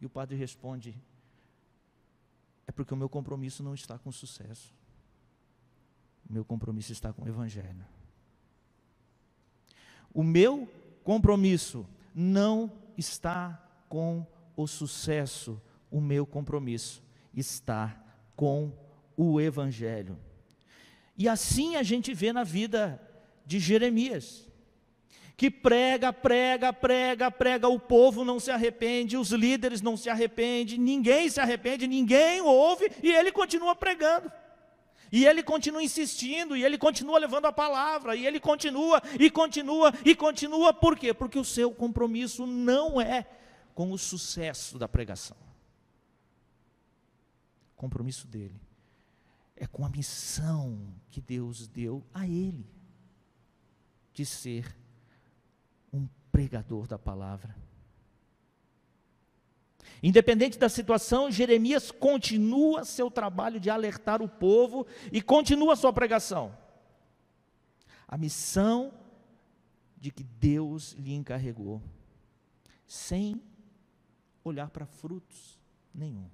E 0.00 0.06
o 0.06 0.10
padre 0.10 0.36
responde: 0.36 0.94
É 2.66 2.72
porque 2.72 2.94
o 2.94 2.96
meu 2.96 3.08
compromisso 3.08 3.62
não 3.62 3.74
está 3.74 3.98
com 3.98 4.10
sucesso. 4.10 4.74
O 6.28 6.32
meu 6.32 6.44
compromisso 6.44 6.92
está 6.92 7.12
com 7.12 7.24
o 7.24 7.28
Evangelho. 7.28 7.84
O 10.14 10.22
meu 10.22 10.68
compromisso 11.04 11.86
não 12.14 12.70
está 13.02 13.60
com 13.88 14.24
o 14.56 14.66
sucesso, 14.66 15.60
o 15.90 16.00
meu 16.00 16.24
compromisso 16.24 17.02
está 17.34 18.00
com 18.36 18.72
o 19.16 19.40
Evangelho. 19.40 20.16
E 21.18 21.28
assim 21.28 21.76
a 21.76 21.82
gente 21.82 22.14
vê 22.14 22.32
na 22.32 22.44
vida 22.44 23.00
de 23.44 23.58
Jeremias, 23.58 24.48
que 25.36 25.50
prega, 25.50 26.12
prega, 26.12 26.72
prega, 26.72 27.30
prega, 27.30 27.68
o 27.68 27.78
povo 27.78 28.24
não 28.24 28.38
se 28.38 28.50
arrepende, 28.50 29.16
os 29.16 29.30
líderes 29.30 29.82
não 29.82 29.96
se 29.96 30.08
arrependem, 30.08 30.78
ninguém 30.78 31.28
se 31.28 31.40
arrepende, 31.40 31.88
ninguém 31.88 32.40
ouve 32.40 32.90
e 33.02 33.10
ele 33.10 33.32
continua 33.32 33.74
pregando. 33.74 34.30
E 35.12 35.26
ele 35.26 35.42
continua 35.42 35.82
insistindo, 35.82 36.56
e 36.56 36.64
ele 36.64 36.78
continua 36.78 37.18
levando 37.18 37.44
a 37.44 37.52
palavra, 37.52 38.16
e 38.16 38.26
ele 38.26 38.40
continua, 38.40 39.02
e 39.20 39.30
continua, 39.30 39.92
e 40.06 40.16
continua, 40.16 40.72
por 40.72 40.98
quê? 40.98 41.12
Porque 41.12 41.38
o 41.38 41.44
seu 41.44 41.70
compromisso 41.70 42.46
não 42.46 42.98
é 42.98 43.28
com 43.74 43.92
o 43.92 43.98
sucesso 43.98 44.78
da 44.78 44.88
pregação. 44.88 45.36
O 47.74 47.76
compromisso 47.76 48.26
dele 48.26 48.58
é 49.54 49.66
com 49.66 49.84
a 49.84 49.90
missão 49.90 50.94
que 51.10 51.20
Deus 51.20 51.68
deu 51.68 52.02
a 52.14 52.26
ele, 52.26 52.66
de 54.14 54.24
ser 54.24 54.74
um 55.92 56.08
pregador 56.30 56.86
da 56.86 56.98
palavra. 56.98 57.54
Independente 60.02 60.58
da 60.58 60.68
situação, 60.68 61.30
Jeremias 61.30 61.90
continua 61.90 62.84
seu 62.84 63.10
trabalho 63.10 63.60
de 63.60 63.70
alertar 63.70 64.20
o 64.22 64.28
povo 64.28 64.86
e 65.10 65.22
continua 65.22 65.76
sua 65.76 65.92
pregação. 65.92 66.56
a 68.08 68.18
missão 68.18 68.92
de 69.96 70.10
que 70.10 70.22
Deus 70.22 70.92
lhe 70.98 71.14
encarregou, 71.14 71.80
sem 72.86 73.40
olhar 74.44 74.68
para 74.68 74.84
frutos 74.84 75.58
nenhum. 75.94 76.28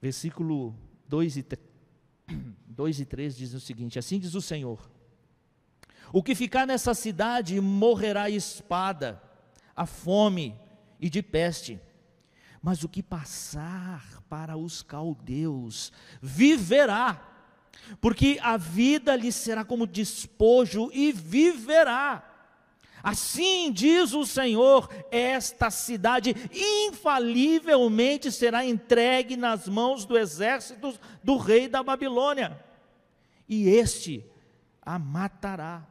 Versículo 0.00 0.74
2 1.08 1.38
e, 1.38 1.42
3, 1.42 1.66
2 2.68 3.00
e 3.00 3.04
3 3.04 3.36
diz 3.36 3.52
o 3.52 3.60
seguinte: 3.60 3.98
Assim 3.98 4.18
diz 4.18 4.34
o 4.34 4.40
Senhor: 4.40 4.88
O 6.12 6.22
que 6.22 6.34
ficar 6.34 6.66
nessa 6.66 6.94
cidade 6.94 7.60
morrerá 7.60 8.30
espada, 8.30 9.20
a 9.78 9.86
fome 9.86 10.58
e 10.98 11.08
de 11.08 11.22
peste, 11.22 11.80
mas 12.60 12.82
o 12.82 12.88
que 12.88 13.00
passar 13.00 14.20
para 14.28 14.56
os 14.56 14.82
caldeus 14.82 15.92
viverá, 16.20 17.22
porque 18.00 18.40
a 18.42 18.56
vida 18.56 19.14
lhe 19.14 19.30
será 19.30 19.64
como 19.64 19.86
despojo 19.86 20.90
e 20.92 21.12
viverá. 21.12 22.24
Assim 23.00 23.70
diz 23.70 24.12
o 24.12 24.26
Senhor: 24.26 24.92
esta 25.12 25.70
cidade 25.70 26.34
infalivelmente 26.52 28.32
será 28.32 28.64
entregue 28.64 29.36
nas 29.36 29.68
mãos 29.68 30.04
do 30.04 30.18
exército 30.18 30.98
do 31.22 31.36
rei 31.36 31.68
da 31.68 31.84
Babilônia, 31.84 32.58
e 33.48 33.68
este 33.68 34.26
a 34.82 34.98
matará. 34.98 35.86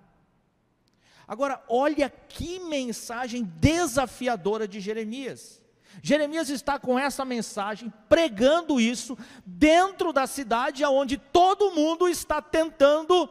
Agora, 1.27 1.61
olha 1.67 2.09
que 2.09 2.59
mensagem 2.59 3.43
desafiadora 3.43 4.67
de 4.67 4.79
Jeremias. 4.79 5.61
Jeremias 6.01 6.49
está 6.49 6.79
com 6.79 6.97
essa 6.97 7.25
mensagem, 7.25 7.91
pregando 8.07 8.79
isso, 8.79 9.17
dentro 9.45 10.13
da 10.13 10.25
cidade 10.25 10.85
onde 10.85 11.17
todo 11.17 11.71
mundo 11.71 12.07
está 12.07 12.41
tentando 12.41 13.29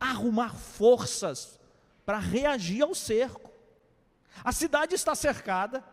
arrumar 0.00 0.54
forças 0.54 1.58
para 2.06 2.18
reagir 2.18 2.82
ao 2.82 2.94
cerco. 2.94 3.50
A 4.42 4.52
cidade 4.52 4.94
está 4.94 5.14
cercada. 5.14 5.84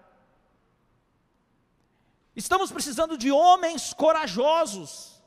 Estamos 2.35 2.71
precisando 2.71 3.17
de 3.17 3.31
homens 3.31 3.93
corajosos, 3.93 5.21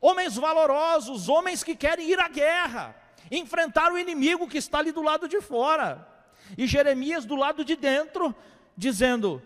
homens 0.00 0.34
valorosos, 0.34 1.28
homens 1.28 1.62
que 1.62 1.76
querem 1.76 2.10
ir 2.10 2.18
à 2.18 2.28
guerra, 2.28 2.96
enfrentar 3.30 3.92
o 3.92 3.98
inimigo 3.98 4.48
que 4.48 4.58
está 4.58 4.78
ali 4.78 4.92
do 4.92 5.02
lado 5.02 5.28
de 5.28 5.40
fora. 5.40 6.08
E 6.56 6.66
Jeremias 6.66 7.24
do 7.24 7.36
lado 7.36 7.64
de 7.64 7.76
dentro, 7.76 8.34
dizendo: 8.76 9.42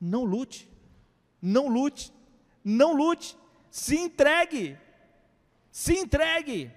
não 0.00 0.24
lute, 0.24 0.68
não 1.40 1.68
lute, 1.68 2.12
não 2.64 2.92
lute, 2.92 3.36
se 3.70 3.96
entregue, 3.96 4.78
se 5.70 5.96
entregue. 5.96 6.70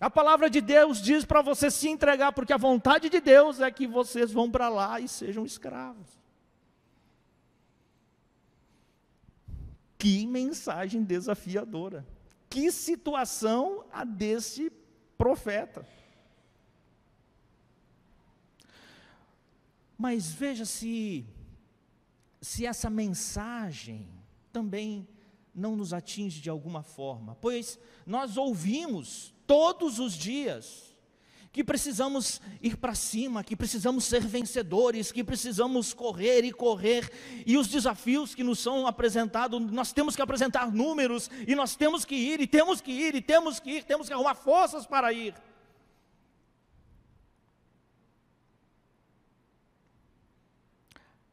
A 0.00 0.08
palavra 0.08 0.48
de 0.48 0.60
Deus 0.60 1.02
diz 1.02 1.24
para 1.26 1.42
você 1.42 1.70
se 1.70 1.88
entregar, 1.88 2.32
porque 2.32 2.52
a 2.52 2.56
vontade 2.56 3.10
de 3.10 3.20
Deus 3.20 3.60
é 3.60 3.70
que 3.70 3.86
vocês 3.86 4.32
vão 4.32 4.50
para 4.50 4.68
lá 4.68 4.98
e 4.98 5.06
sejam 5.06 5.44
escravos. 5.44 6.08
Que 9.98 10.26
mensagem 10.26 11.02
desafiadora. 11.02 12.06
Que 12.48 12.72
situação 12.72 13.84
a 13.92 14.02
desse 14.02 14.70
profeta. 15.20 15.86
Mas 19.98 20.32
veja 20.32 20.64
se 20.64 21.26
se 22.40 22.64
essa 22.64 22.88
mensagem 22.88 24.08
também 24.50 25.06
não 25.54 25.76
nos 25.76 25.92
atinge 25.92 26.40
de 26.40 26.48
alguma 26.48 26.82
forma, 26.82 27.34
pois 27.34 27.78
nós 28.06 28.38
ouvimos 28.38 29.34
todos 29.46 29.98
os 29.98 30.14
dias, 30.14 30.89
que 31.52 31.64
precisamos 31.64 32.40
ir 32.62 32.76
para 32.76 32.94
cima, 32.94 33.42
que 33.42 33.56
precisamos 33.56 34.04
ser 34.04 34.22
vencedores, 34.22 35.10
que 35.10 35.24
precisamos 35.24 35.92
correr 35.92 36.44
e 36.44 36.52
correr, 36.52 37.10
e 37.44 37.56
os 37.56 37.66
desafios 37.66 38.34
que 38.34 38.44
nos 38.44 38.60
são 38.60 38.86
apresentados, 38.86 39.60
nós 39.60 39.92
temos 39.92 40.14
que 40.14 40.22
apresentar 40.22 40.70
números, 40.70 41.28
e 41.46 41.54
nós 41.54 41.74
temos 41.74 42.04
que 42.04 42.14
ir, 42.14 42.40
e 42.40 42.46
temos 42.46 42.80
que 42.80 42.92
ir, 42.92 43.14
e 43.16 43.20
temos 43.20 43.58
que 43.58 43.70
ir, 43.70 43.84
temos 43.84 44.06
que 44.06 44.12
arrumar 44.12 44.34
forças 44.34 44.86
para 44.86 45.12
ir. 45.12 45.34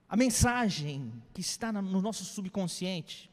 A 0.10 0.16
mensagem 0.16 1.14
que 1.34 1.42
está 1.42 1.72
no 1.72 2.02
nosso 2.02 2.24
subconsciente 2.24 3.30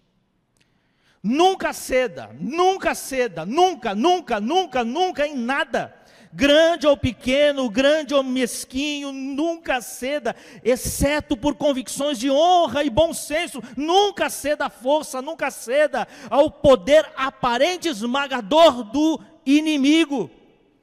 Nunca 1.27 1.73
ceda, 1.73 2.37
nunca 2.39 2.95
ceda, 2.95 3.47
nunca, 3.47 3.95
nunca, 3.95 4.39
nunca, 4.39 4.85
nunca 4.85 5.27
em 5.27 5.35
nada. 5.35 6.04
Grande 6.35 6.85
ou 6.85 6.97
pequeno, 6.97 7.71
grande 7.71 8.13
ou 8.13 8.21
mesquinho, 8.23 9.13
nunca 9.13 9.81
ceda, 9.81 10.35
exceto 10.65 11.37
por 11.37 11.55
convicções 11.55 12.19
de 12.19 12.29
honra 12.29 12.83
e 12.83 12.91
bom 12.91 13.15
senso. 13.15 13.63
Nunca 13.77 14.29
ceda 14.29 14.67
à 14.67 14.71
força, 14.71 15.23
nunca 15.23 15.49
ceda 15.49 16.09
ao 16.29 16.51
poder 16.51 17.09
aparente 17.15 17.87
esmagador 17.87 18.83
do 18.83 19.21
inimigo. 19.47 20.29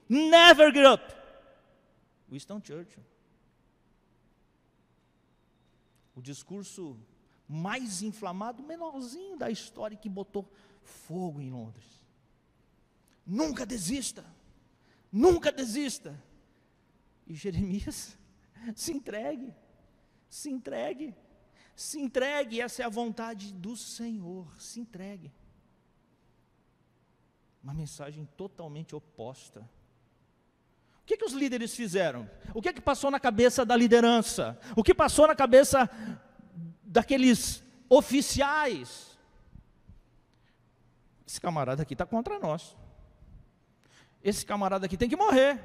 Never 0.07 0.73
give 0.73 0.87
up. 0.87 1.13
Winston 2.31 2.61
Churchill. 2.63 3.03
O 6.15 6.21
discurso 6.21 6.97
mais 7.45 8.01
inflamado, 8.01 8.63
menorzinho 8.63 9.37
da 9.37 9.49
história 9.49 9.97
que 9.97 10.07
botou 10.07 10.49
fogo 10.81 11.41
em 11.41 11.51
Londres. 11.51 11.85
Nunca 13.27 13.65
desista, 13.65 14.25
nunca 15.12 15.52
desista. 15.52 16.21
E 17.28 17.34
Jeremias, 17.34 18.17
se 18.76 18.91
entregue, 18.91 19.54
se 20.30 20.50
entregue, 20.50 21.15
se 21.76 22.00
entregue, 22.00 22.62
essa 22.62 22.84
é 22.84 22.86
a 22.86 22.89
vontade 22.89 23.54
do 23.54 23.76
Senhor, 23.76 24.47
se 24.60 24.80
entregue. 24.80 25.32
Uma 27.63 27.74
mensagem 27.74 28.28
totalmente 28.38 28.95
oposta. 28.95 29.62
O 31.02 31.06
que, 31.06 31.17
que 31.17 31.26
os 31.26 31.34
líderes 31.34 31.76
fizeram? 31.76 32.30
O 32.54 32.62
que, 32.62 32.74
que 32.74 32.82
passou 32.82 33.12
na 33.12 33.19
cabeça 33.19 33.65
da 33.65 33.76
liderança? 33.76 34.60
O 34.76 34.84
que 34.84 34.93
passou 34.93 35.28
na 35.28 35.36
cabeça 35.36 35.89
daqueles 36.84 37.63
oficiais. 37.89 39.17
Esse 41.26 41.39
camarada 41.39 41.84
aqui 41.84 41.93
está 41.93 42.06
contra 42.06 42.39
nós. 42.39 42.76
Esse 44.23 44.45
camarada 44.45 44.86
aqui 44.86 44.97
tem 44.97 45.10
que 45.10 45.15
morrer. 45.15 45.60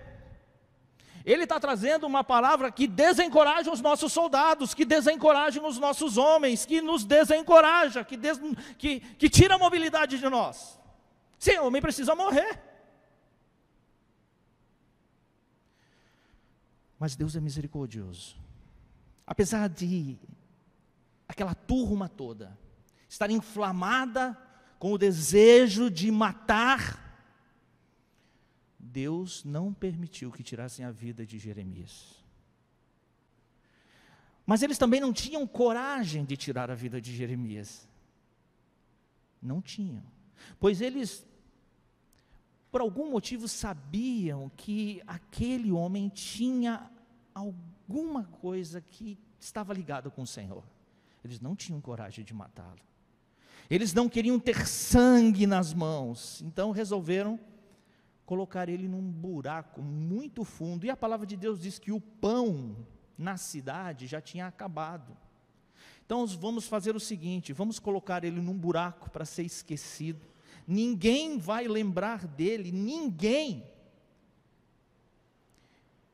Ele 1.25 1.43
está 1.43 1.59
trazendo 1.59 2.07
uma 2.07 2.23
palavra 2.23 2.71
que 2.71 2.87
desencoraja 2.87 3.71
os 3.71 3.81
nossos 3.81 4.13
soldados, 4.13 4.73
que 4.73 4.85
desencoraja 4.85 5.61
os 5.61 5.77
nossos 5.77 6.17
homens, 6.17 6.65
que 6.65 6.81
nos 6.81 7.05
desencoraja, 7.05 8.05
que, 8.05 8.17
des, 8.17 8.41
que, 8.79 9.01
que 9.01 9.29
tira 9.29 9.57
a 9.57 9.59
mobilidade 9.59 10.19
de 10.19 10.29
nós. 10.29 10.79
Sim, 11.37 11.59
o 11.59 11.67
homem 11.67 11.83
precisa 11.83 12.15
morrer. 12.15 12.63
Mas 16.99 17.17
Deus 17.17 17.35
é 17.35 17.41
misericordioso. 17.41 18.37
Apesar 19.27 19.69
de 19.69 20.17
aquela 21.29 21.55
turma 21.55 22.09
toda, 22.09 22.57
estar 23.09 23.31
inflamada 23.31 24.41
com 24.79 24.93
o 24.93 24.99
desejo 24.99 25.91
de 25.91 26.11
matar, 26.11 27.06
Deus 28.97 29.45
não 29.45 29.75
permitiu 29.75 30.33
que 30.33 30.43
tirassem 30.43 30.83
a 30.83 30.91
vida 30.91 31.27
de 31.27 31.39
Jeremias. 31.39 32.17
Mas 34.47 34.63
eles 34.63 34.79
também 34.79 35.03
não 35.03 35.13
tinham 35.13 35.47
coragem 35.47 36.25
de 36.25 36.35
tirar 36.35 36.71
a 36.71 36.75
vida 36.75 36.99
de 36.99 37.15
Jeremias. 37.15 37.87
Não 39.43 39.61
tinham. 39.61 40.03
Pois 40.59 40.81
eles, 40.81 41.27
por 42.71 42.81
algum 42.81 43.11
motivo, 43.11 43.47
sabiam 43.47 44.51
que 44.57 45.03
aquele 45.07 45.71
homem 45.71 46.09
tinha 46.09 46.91
alguma 47.35 48.25
coisa 48.25 48.81
que 48.81 49.19
estava 49.39 49.75
ligada 49.75 50.09
com 50.09 50.23
o 50.23 50.27
Senhor. 50.27 50.65
Eles 51.23 51.39
não 51.39 51.55
tinham 51.55 51.83
coragem 51.83 52.25
de 52.25 52.33
matá-lo. 52.33 52.81
Eles 53.69 53.93
não 53.93 54.09
queriam 54.09 54.41
ter 54.41 54.67
sangue 54.67 55.47
nas 55.47 55.75
mãos, 55.75 56.41
então 56.41 56.71
resolveram 56.71 57.39
colocar 58.27 58.69
ele 58.69 58.87
num 58.87 59.01
buraco 59.01 59.81
muito 59.81 60.45
fundo. 60.45 60.85
E 60.85 60.91
a 60.91 60.97
palavra 60.97 61.27
de 61.27 61.37
Deus 61.37 61.59
diz 61.59 61.79
que 61.79 61.91
o 61.91 62.01
pão 62.01 62.77
na 63.17 63.39
cidade 63.39 64.07
já 64.07 64.21
tinha 64.21 64.47
acabado. 64.47 65.17
Então 66.05 66.27
vamos 66.27 66.69
fazer 66.69 66.95
o 66.95 67.01
seguinte: 67.01 67.55
vamos 67.55 67.79
colocar 67.79 68.23
ele 68.25 68.41
num 68.41 68.59
buraco 68.59 69.09
para 69.09 69.25
ser 69.25 69.45
esquecido. 69.45 70.27
Ninguém 70.67 71.39
vai 71.39 71.67
lembrar 71.67 72.27
dele, 72.27 72.71
ninguém. 72.71 73.65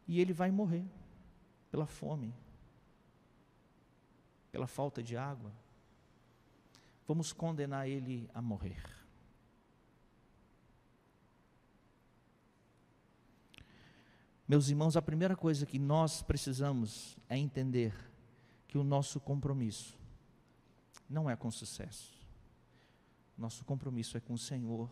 E 0.07 0.21
ele 0.21 0.33
vai 0.33 0.51
morrer 0.51 0.85
pela 1.71 1.87
fome 1.87 2.35
pela 4.53 4.67
falta 4.67 5.03
de 5.03 5.17
água, 5.17 5.51
vamos 7.09 7.33
condenar 7.33 7.89
ele 7.89 8.29
a 8.35 8.43
morrer. 8.43 8.85
Meus 14.47 14.69
irmãos, 14.69 14.97
a 14.97 15.03
primeira 15.03 15.37
coisa 15.37 15.65
que 15.65 15.79
nós 15.79 16.23
precisamos 16.23 17.17
é 17.29 17.39
entender 17.39 17.95
que 18.67 18.77
o 18.77 18.85
nosso 18.85 19.21
compromisso 19.21 19.99
não 21.09 21.31
é 21.31 21.37
com 21.37 21.51
sucesso. 21.51 22.13
Nosso 23.37 23.65
compromisso 23.65 24.17
é 24.17 24.21
com 24.21 24.35
o 24.35 24.39
Senhor 24.39 24.91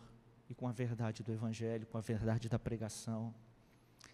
e 0.49 0.53
com 0.53 0.67
a 0.67 0.71
verdade 0.71 1.23
do 1.23 1.31
Evangelho, 1.31 1.87
com 1.87 1.97
a 1.97 2.01
verdade 2.01 2.47
da 2.47 2.57
pregação. 2.57 3.33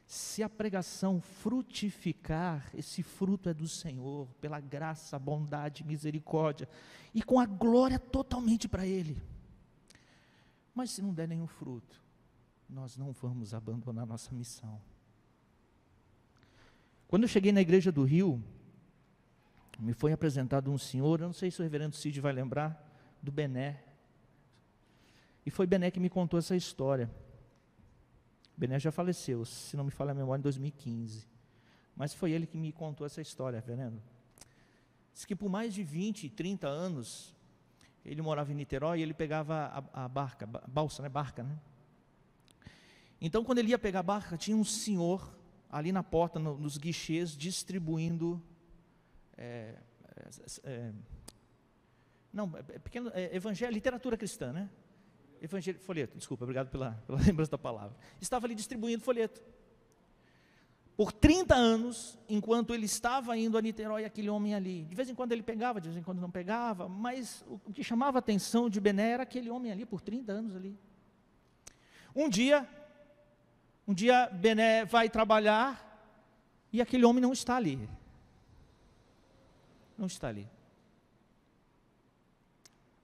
Se 0.05 0.41
a 0.41 0.49
pregação 0.49 1.19
frutificar, 1.19 2.69
esse 2.73 3.03
fruto 3.03 3.49
é 3.49 3.53
do 3.53 3.67
Senhor, 3.67 4.27
pela 4.39 4.59
graça, 4.59 5.19
bondade, 5.19 5.83
misericórdia, 5.83 6.67
e 7.13 7.21
com 7.21 7.39
a 7.39 7.45
glória 7.45 7.99
totalmente 7.99 8.67
para 8.67 8.85
Ele. 8.85 9.21
Mas 10.73 10.91
se 10.91 11.01
não 11.01 11.13
der 11.13 11.27
nenhum 11.27 11.47
fruto, 11.47 12.01
nós 12.69 12.95
não 12.95 13.11
vamos 13.11 13.53
abandonar 13.53 14.05
nossa 14.05 14.33
missão. 14.33 14.79
Quando 17.07 17.23
eu 17.23 17.29
cheguei 17.29 17.53
na 17.53 17.61
igreja 17.61 17.89
do 17.89 18.03
Rio, 18.03 18.43
me 19.79 19.93
foi 19.93 20.11
apresentado 20.11 20.69
um 20.69 20.77
senhor, 20.77 21.21
eu 21.21 21.27
não 21.27 21.33
sei 21.33 21.49
se 21.49 21.61
o 21.61 21.63
reverendo 21.63 21.95
Cid 21.95 22.19
vai 22.19 22.33
lembrar, 22.33 22.83
do 23.23 23.31
Bené. 23.31 23.81
E 25.45 25.49
foi 25.49 25.65
Bené 25.65 25.89
que 25.89 26.01
me 26.01 26.09
contou 26.09 26.37
essa 26.37 26.55
história. 26.55 27.09
Bené 28.57 28.77
já 28.77 28.91
faleceu, 28.91 29.45
se 29.45 29.77
não 29.77 29.85
me 29.85 29.91
falha 29.91 30.11
a 30.11 30.15
memória, 30.15 30.41
em 30.41 30.43
2015. 30.43 31.25
Mas 31.95 32.13
foi 32.13 32.31
ele 32.31 32.45
que 32.45 32.57
me 32.57 32.73
contou 32.73 33.07
essa 33.07 33.21
história, 33.21 33.57
reverendo. 33.57 34.01
Diz 35.13 35.23
que 35.23 35.35
por 35.35 35.49
mais 35.49 35.73
de 35.73 35.83
20, 35.83 36.29
30 36.29 36.67
anos, 36.67 37.33
ele 38.03 38.21
morava 38.21 38.51
em 38.51 38.55
Niterói 38.55 38.99
e 38.99 39.03
ele 39.03 39.13
pegava 39.13 39.87
a, 39.93 40.05
a 40.05 40.07
barca, 40.09 40.45
a 40.45 40.67
balsa, 40.67 41.01
né? 41.01 41.07
Barca, 41.07 41.43
né? 41.43 41.57
Então, 43.21 43.43
quando 43.43 43.59
ele 43.59 43.69
ia 43.69 43.79
pegar 43.79 44.01
a 44.01 44.03
barca, 44.03 44.37
tinha 44.37 44.57
um 44.57 44.63
senhor 44.63 45.36
ali 45.69 45.91
na 45.91 46.03
porta, 46.03 46.39
no, 46.39 46.57
nos 46.57 46.77
guichês, 46.77 47.35
distribuindo. 47.35 48.41
É, 49.37 49.75
é, 50.15 50.29
é 50.63 50.93
não, 52.31 52.51
é, 52.55 52.75
é 52.75 52.79
pequeno, 52.79 53.11
evangelho, 53.31 53.73
literatura 53.73 54.17
cristã, 54.17 54.51
né? 54.51 54.69
Evangelho, 55.41 55.79
folheto, 55.79 56.17
desculpa, 56.17 56.43
obrigado 56.43 56.69
pela, 56.69 56.91
pela 57.05 57.19
lembrança 57.19 57.51
da 57.51 57.57
palavra. 57.57 57.95
Estava 58.19 58.45
ali 58.45 58.55
distribuindo 58.55 59.03
folheto. 59.03 59.41
Por 60.95 61.11
30 61.11 61.53
anos, 61.53 62.17
enquanto 62.27 62.73
ele 62.73 62.85
estava 62.85 63.37
indo 63.37 63.55
a 63.55 63.61
Niterói, 63.61 64.03
aquele 64.03 64.29
homem 64.29 64.55
ali. 64.55 64.83
De 64.85 64.95
vez 64.95 65.07
em 65.07 65.13
quando 65.13 65.31
ele 65.31 65.43
pegava, 65.43 65.79
de 65.79 65.89
vez 65.89 65.97
em 65.97 66.01
quando 66.01 66.19
não 66.19 66.31
pegava, 66.31 66.89
mas 66.89 67.45
o, 67.47 67.61
o 67.65 67.71
que 67.71 67.83
chamava 67.83 68.17
a 68.17 68.19
atenção 68.19 68.67
de 68.67 68.81
Bené 68.81 69.11
era 69.11 69.23
aquele 69.23 69.51
homem 69.51 69.71
ali, 69.71 69.85
por 69.85 70.01
30 70.01 70.31
anos 70.31 70.55
ali. 70.55 70.75
Um 72.15 72.27
dia, 72.27 72.67
um 73.87 73.93
dia 73.93 74.27
Bené 74.29 74.83
vai 74.83 75.09
trabalhar 75.09 75.83
e 76.73 76.81
aquele 76.81 77.05
homem 77.05 77.21
não 77.21 77.31
está 77.31 77.55
ali. 77.55 77.89
Não 79.97 80.07
está 80.07 80.27
ali. 80.27 80.47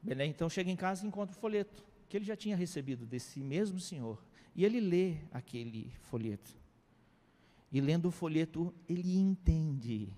Bené 0.01 0.25
então 0.25 0.49
chega 0.49 0.69
em 0.69 0.75
casa 0.75 1.05
e 1.05 1.07
encontra 1.07 1.33
o 1.33 1.39
folheto 1.39 1.85
que 2.09 2.17
ele 2.17 2.25
já 2.25 2.35
tinha 2.35 2.55
recebido 2.55 3.05
desse 3.05 3.39
mesmo 3.39 3.79
senhor. 3.79 4.21
E 4.53 4.65
ele 4.65 4.81
lê 4.81 5.17
aquele 5.31 5.89
folheto. 6.01 6.55
E 7.71 7.79
lendo 7.79 8.09
o 8.09 8.11
folheto, 8.11 8.71
ele 8.87 9.17
entende 9.17 10.13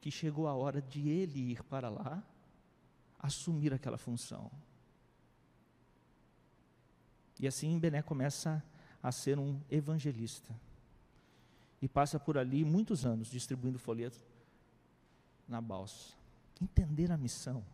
que 0.00 0.10
chegou 0.10 0.48
a 0.48 0.54
hora 0.54 0.82
de 0.82 1.08
ele 1.08 1.52
ir 1.52 1.62
para 1.62 1.88
lá, 1.88 2.22
assumir 3.18 3.72
aquela 3.72 3.96
função. 3.96 4.50
E 7.38 7.46
assim 7.46 7.78
Bené 7.78 8.02
começa 8.02 8.62
a 9.02 9.10
ser 9.10 9.38
um 9.38 9.60
evangelista. 9.70 10.54
E 11.80 11.88
passa 11.88 12.20
por 12.20 12.38
ali 12.38 12.64
muitos 12.64 13.04
anos 13.04 13.28
distribuindo 13.28 13.78
folheto 13.78 14.18
na 15.48 15.60
balsa. 15.60 16.14
Entender 16.60 17.10
a 17.10 17.16
missão. 17.16 17.64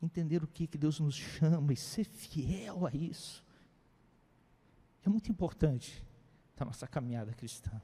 Entender 0.00 0.44
o 0.44 0.46
que, 0.46 0.66
que 0.66 0.78
Deus 0.78 1.00
nos 1.00 1.16
chama 1.16 1.72
e 1.72 1.76
ser 1.76 2.04
fiel 2.04 2.86
a 2.86 2.94
isso. 2.94 3.44
É 5.04 5.08
muito 5.08 5.30
importante 5.30 6.04
da 6.56 6.64
nossa 6.64 6.86
caminhada 6.86 7.32
cristã. 7.32 7.80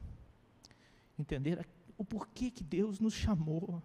Entender 1.19 1.67
o 1.97 2.05
porquê 2.05 2.49
que 2.49 2.63
Deus 2.63 2.99
nos 2.99 3.13
chamou. 3.13 3.83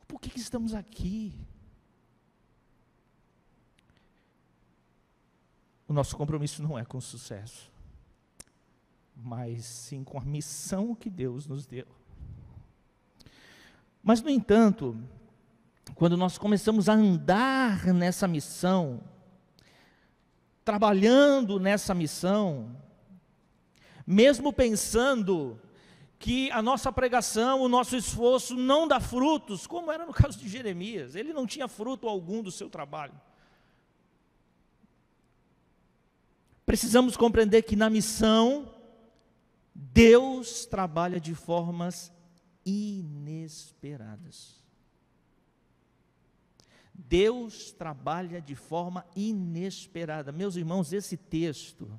O 0.00 0.06
porquê 0.06 0.30
que 0.30 0.40
estamos 0.40 0.74
aqui. 0.74 1.46
O 5.92 5.94
nosso 5.94 6.16
compromisso 6.16 6.62
não 6.62 6.78
é 6.78 6.86
com 6.86 6.98
sucesso, 7.02 7.70
mas 9.14 9.66
sim 9.66 10.02
com 10.02 10.18
a 10.18 10.24
missão 10.24 10.94
que 10.94 11.10
Deus 11.10 11.46
nos 11.46 11.66
deu. 11.66 11.86
Mas, 14.02 14.22
no 14.22 14.30
entanto, 14.30 14.96
quando 15.94 16.16
nós 16.16 16.38
começamos 16.38 16.88
a 16.88 16.94
andar 16.94 17.92
nessa 17.92 18.26
missão, 18.26 19.02
trabalhando 20.64 21.60
nessa 21.60 21.92
missão, 21.92 22.74
mesmo 24.06 24.50
pensando 24.50 25.60
que 26.18 26.50
a 26.52 26.62
nossa 26.62 26.90
pregação, 26.90 27.60
o 27.60 27.68
nosso 27.68 27.94
esforço 27.94 28.56
não 28.56 28.88
dá 28.88 28.98
frutos, 28.98 29.66
como 29.66 29.92
era 29.92 30.06
no 30.06 30.14
caso 30.14 30.38
de 30.38 30.48
Jeremias, 30.48 31.14
ele 31.14 31.34
não 31.34 31.46
tinha 31.46 31.68
fruto 31.68 32.08
algum 32.08 32.42
do 32.42 32.50
seu 32.50 32.70
trabalho. 32.70 33.12
Precisamos 36.72 37.18
compreender 37.18 37.60
que 37.64 37.76
na 37.76 37.90
missão, 37.90 38.74
Deus 39.74 40.64
trabalha 40.64 41.20
de 41.20 41.34
formas 41.34 42.10
inesperadas. 42.64 44.58
Deus 46.94 47.72
trabalha 47.72 48.40
de 48.40 48.54
forma 48.54 49.04
inesperada. 49.14 50.32
Meus 50.32 50.56
irmãos, 50.56 50.94
esse 50.94 51.14
texto, 51.14 51.90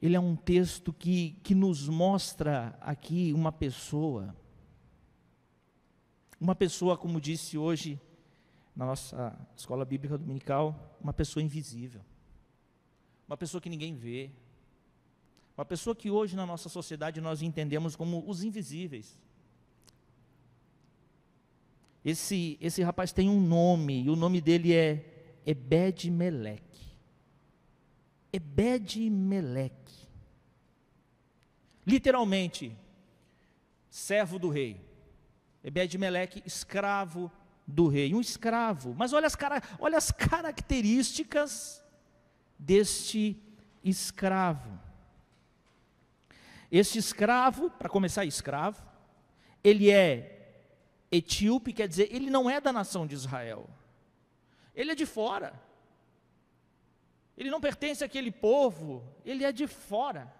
ele 0.00 0.14
é 0.14 0.20
um 0.20 0.36
texto 0.36 0.92
que, 0.92 1.32
que 1.42 1.52
nos 1.52 1.88
mostra 1.88 2.78
aqui 2.80 3.32
uma 3.32 3.50
pessoa, 3.50 4.36
uma 6.40 6.54
pessoa, 6.54 6.96
como 6.96 7.20
disse 7.20 7.58
hoje 7.58 8.00
na 8.76 8.86
nossa 8.86 9.36
escola 9.56 9.84
bíblica 9.84 10.16
dominical, 10.16 10.96
uma 11.02 11.12
pessoa 11.12 11.42
invisível 11.42 12.04
uma 13.30 13.36
pessoa 13.36 13.60
que 13.60 13.70
ninguém 13.70 13.94
vê, 13.94 14.28
uma 15.56 15.64
pessoa 15.64 15.94
que 15.94 16.10
hoje 16.10 16.34
na 16.34 16.44
nossa 16.44 16.68
sociedade 16.68 17.20
nós 17.20 17.42
entendemos 17.42 17.94
como 17.94 18.28
os 18.28 18.42
invisíveis. 18.42 19.16
Esse, 22.04 22.58
esse 22.60 22.82
rapaz 22.82 23.12
tem 23.12 23.28
um 23.28 23.40
nome, 23.40 24.02
e 24.02 24.10
o 24.10 24.16
nome 24.16 24.40
dele 24.40 24.74
é 24.74 25.38
Ebed 25.46 26.10
Meleque. 26.10 26.90
Ebed 28.32 29.08
Meleque. 29.08 30.08
Literalmente, 31.86 32.76
servo 33.88 34.40
do 34.40 34.48
rei. 34.48 34.80
Ebed 35.62 35.96
Meleque, 35.98 36.42
escravo 36.44 37.30
do 37.64 37.86
rei. 37.86 38.12
Um 38.12 38.20
escravo. 38.20 38.92
Mas 38.98 39.12
olha 39.12 39.28
as, 39.28 39.36
cara, 39.36 39.62
olha 39.78 39.98
as 39.98 40.10
características 40.10 41.79
deste 42.60 43.36
escravo. 43.82 44.78
Este 46.70 46.98
escravo, 46.98 47.70
para 47.70 47.88
começar, 47.88 48.24
escravo, 48.24 48.80
ele 49.64 49.90
é 49.90 50.36
etíope, 51.10 51.72
quer 51.72 51.88
dizer, 51.88 52.14
ele 52.14 52.30
não 52.30 52.48
é 52.48 52.60
da 52.60 52.72
nação 52.72 53.06
de 53.06 53.14
Israel. 53.14 53.68
Ele 54.74 54.92
é 54.92 54.94
de 54.94 55.06
fora. 55.06 55.60
Ele 57.36 57.50
não 57.50 57.60
pertence 57.60 58.04
àquele 58.04 58.30
povo, 58.30 59.02
ele 59.24 59.44
é 59.44 59.50
de 59.50 59.66
fora. 59.66 60.32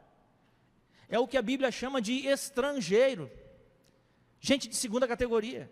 É 1.08 1.18
o 1.18 1.26
que 1.26 1.38
a 1.38 1.42
Bíblia 1.42 1.72
chama 1.72 2.00
de 2.00 2.26
estrangeiro. 2.26 3.30
Gente 4.38 4.68
de 4.68 4.76
segunda 4.76 5.08
categoria. 5.08 5.70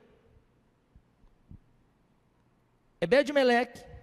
Ebed-Meleque 3.01 3.98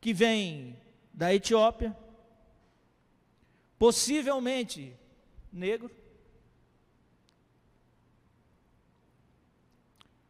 que 0.00 0.12
vem 0.12 0.78
da 1.12 1.34
Etiópia, 1.34 1.96
possivelmente 3.78 4.96
negro. 5.52 5.90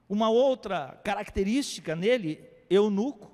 Uma 0.08 0.30
outra 0.30 0.98
característica 1.04 1.94
nele, 1.94 2.42
eunuco. 2.70 3.30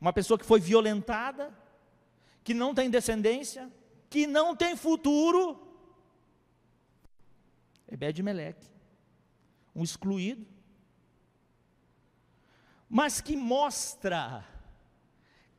Uma 0.00 0.12
pessoa 0.12 0.38
que 0.38 0.44
foi 0.44 0.60
violentada, 0.60 1.52
que 2.42 2.54
não 2.54 2.74
tem 2.74 2.88
descendência, 2.88 3.70
que 4.08 4.26
não 4.26 4.56
tem 4.56 4.76
futuro. 4.76 5.60
Ebed-Meleque, 7.90 8.66
um 9.74 9.82
excluído 9.82 10.53
mas 12.94 13.20
que 13.20 13.36
mostra 13.36 14.46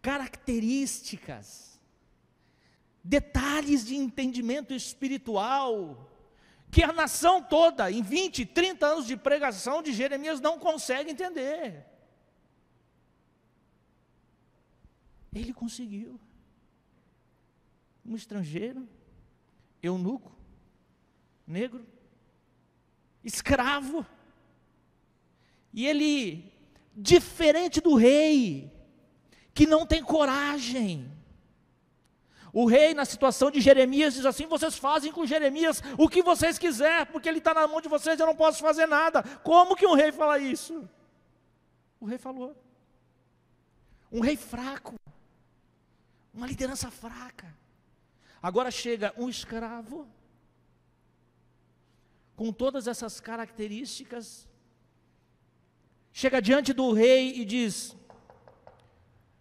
características, 0.01 1.77
detalhes 3.03 3.86
de 3.86 3.93
entendimento 3.93 4.73
espiritual, 4.73 6.09
que 6.71 6.81
a 6.81 6.93
nação 6.93 7.43
toda, 7.43 7.91
em 7.91 8.01
20, 8.01 8.45
30 8.45 8.86
anos 8.86 9.05
de 9.05 9.17
pregação 9.17 9.83
de 9.83 9.91
Jeremias, 9.91 10.39
não 10.39 10.57
consegue 10.57 11.11
entender. 11.11 11.86
Ele 15.33 15.51
conseguiu. 15.51 16.17
Um 18.05 18.15
estrangeiro, 18.15 18.88
eunuco, 19.83 20.33
negro, 21.45 21.86
escravo, 23.25 24.05
e 25.75 25.86
ele, 25.86 26.55
diferente 26.95 27.81
do 27.81 27.95
rei, 27.95 28.71
que 29.53 29.67
não 29.67 29.85
tem 29.85 30.03
coragem, 30.03 31.11
o 32.55 32.65
rei, 32.65 32.93
na 32.93 33.03
situação 33.03 33.51
de 33.51 33.59
Jeremias, 33.59 34.13
diz 34.13 34.25
assim: 34.25 34.47
vocês 34.47 34.77
fazem 34.77 35.11
com 35.11 35.25
Jeremias 35.25 35.83
o 35.97 36.07
que 36.07 36.23
vocês 36.23 36.57
quiserem, 36.57 37.05
porque 37.07 37.27
ele 37.27 37.39
está 37.39 37.53
na 37.53 37.67
mão 37.67 37.81
de 37.81 37.89
vocês, 37.89 38.17
eu 38.17 38.25
não 38.25 38.33
posso 38.33 38.61
fazer 38.61 38.85
nada. 38.85 39.21
Como 39.43 39.75
que 39.75 39.85
um 39.85 39.93
rei 39.93 40.13
fala 40.13 40.39
isso? 40.39 40.87
O 41.99 42.05
rei 42.05 42.17
falou. 42.17 42.55
Um 44.09 44.21
rei 44.21 44.37
fraco, 44.37 44.95
uma 46.33 46.47
liderança 46.47 46.89
fraca. 46.89 47.53
Agora 48.41 48.71
chega 48.71 49.13
um 49.17 49.27
escravo, 49.27 50.07
com 52.37 52.53
todas 52.53 52.87
essas 52.87 53.19
características, 53.19 54.47
chega 56.18 56.41
diante 56.41 56.72
do 56.72 56.93
rei 56.93 57.41
e 57.41 57.43
diz: 57.43 57.93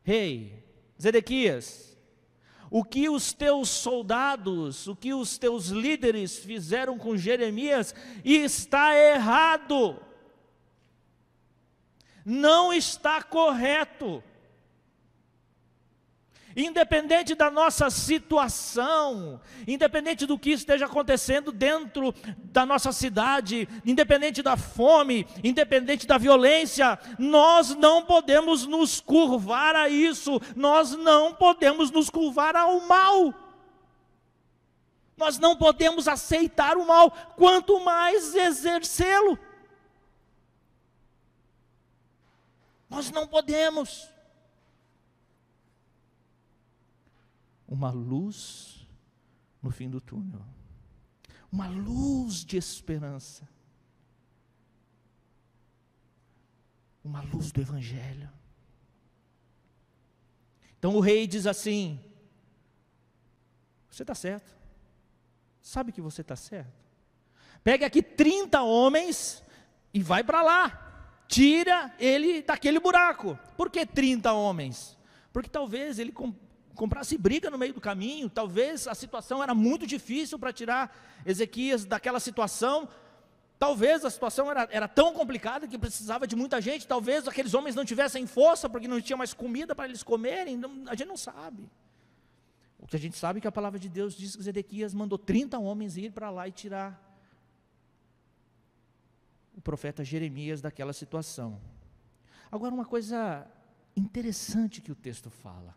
Rei, 0.03 0.61
Zedequias, 1.01 1.97
o 2.69 2.83
que 2.83 3.09
os 3.09 3.33
teus 3.33 3.69
soldados, 3.69 4.89
o 4.89 4.97
que 4.97 5.15
os 5.15 5.39
teus 5.39 5.69
líderes 5.69 6.37
fizeram 6.37 6.99
com 6.99 7.17
Jeremias 7.17 7.95
está 8.25 8.93
errado, 8.97 10.03
não 12.25 12.73
está 12.73 13.23
correto. 13.23 14.21
Independente 16.57 17.35
da 17.35 17.51
nossa 17.51 17.91
situação, 17.91 19.41
independente 19.67 20.25
do 20.25 20.39
que 20.39 20.51
esteja 20.51 20.87
acontecendo 20.87 21.51
dentro 21.51 22.15
da 22.37 22.65
nossa 22.65 22.93
cidade, 22.93 23.69
independente 23.85 24.41
da 24.41 24.57
fome, 24.57 25.27
independente 25.43 26.07
da 26.07 26.17
violência, 26.17 26.97
nós 27.19 27.75
não 27.75 28.05
podemos 28.05 28.67
nos 28.67 29.01
curvar 29.01 29.75
a 29.75 29.89
isso, 29.89 30.41
nós 30.55 30.93
não 30.93 31.35
podemos 31.35 31.91
nos 31.91 32.09
curvar 32.09 32.55
ao 32.55 32.81
mal. 32.87 33.35
Nós 35.17 35.39
não 35.39 35.57
podemos 35.57 36.07
aceitar 36.07 36.77
o 36.77 36.87
mal, 36.87 37.11
quanto 37.37 37.81
mais 37.81 38.35
exercê-lo. 38.35 39.39
Nós 42.89 43.11
não 43.11 43.27
podemos. 43.27 44.14
Uma 47.75 47.91
luz 47.91 48.87
no 49.61 49.69
fim 49.69 49.91
do 49.91 50.01
túnel, 50.01 50.41
uma 51.51 51.67
luz 51.67 52.45
de 52.45 52.57
esperança, 52.57 53.49
uma 57.03 57.21
luz 57.21 57.51
do 57.51 57.61
Evangelho. 57.61 58.31
Então 60.79 60.95
o 60.95 61.01
rei 61.01 61.27
diz 61.27 61.49
assim: 61.49 61.99
Você 63.91 64.05
está 64.05 64.15
certo, 64.15 64.55
sabe 65.61 65.91
que 65.91 66.01
você 66.01 66.21
está 66.21 66.37
certo. 66.37 66.85
Pegue 67.65 67.85
aqui 67.85 68.03
30 68.03 68.63
homens 68.63 69.43
e 69.93 70.01
vai 70.01 70.23
para 70.23 70.43
lá, 70.43 71.25
tira 71.27 71.93
ele 71.99 72.41
daquele 72.41 72.79
buraco. 72.79 73.37
Por 73.57 73.69
que 73.69 73.85
30 73.85 74.33
homens? 74.33 74.97
Porque 75.33 75.51
talvez 75.51 75.99
ele 75.99 76.13
comprasse 76.75 77.17
briga 77.17 77.51
no 77.51 77.59
meio 77.59 77.73
do 77.73 77.81
caminho, 77.81 78.29
talvez 78.29 78.87
a 78.87 78.95
situação 78.95 79.43
era 79.43 79.55
muito 79.55 79.87
difícil 79.87 80.39
para 80.39 80.53
tirar 80.53 80.95
Ezequias 81.25 81.85
daquela 81.85 82.21
situação, 82.21 82.89
talvez 83.59 84.05
a 84.05 84.11
situação 84.11 84.51
era, 84.51 84.69
era 84.71 84.89
tão 84.89 85.15
complicada 85.15 85.67
que 85.67 85.79
precisava 85.79 86.27
de 86.27 86.37
muita 86.37 86.61
gente, 86.61 86.87
talvez 86.87 87.27
aqueles 87.27 87.55
homens 87.55 87.75
não 87.75 87.85
tivessem 87.85 88.27
força 88.27 88.69
porque 88.69 88.89
não 88.89 89.01
tinha 89.01 89.17
mais 89.17 89.33
comida 89.33 89.75
para 89.75 89.87
eles 89.87 90.03
comerem, 90.03 90.57
não, 90.57 90.85
a 90.87 90.95
gente 90.95 91.09
não 91.09 91.17
sabe. 91.17 91.71
O 92.79 92.87
que 92.87 92.97
a 92.97 92.99
gente 92.99 93.17
sabe 93.17 93.39
é 93.39 93.41
que 93.41 93.49
a 93.49 93.53
palavra 93.53 93.79
de 93.79 93.89
Deus 93.89 94.15
diz 94.15 94.37
que 94.37 94.43
Zedequias 94.43 94.93
mandou 94.93 95.17
30 95.17 95.59
homens 95.59 95.97
ir 95.97 96.13
para 96.13 96.29
lá 96.29 96.47
e 96.47 96.53
tirar 96.53 97.01
o 99.57 99.61
profeta 99.61 100.05
Jeremias 100.05 100.61
daquela 100.61 100.93
situação. 100.93 101.59
Agora, 102.51 102.75
uma 102.75 102.85
coisa 102.85 103.47
interessante 103.97 104.83
que 104.83 104.93
o 104.93 104.95
texto 104.95 105.31
fala. 105.31 105.75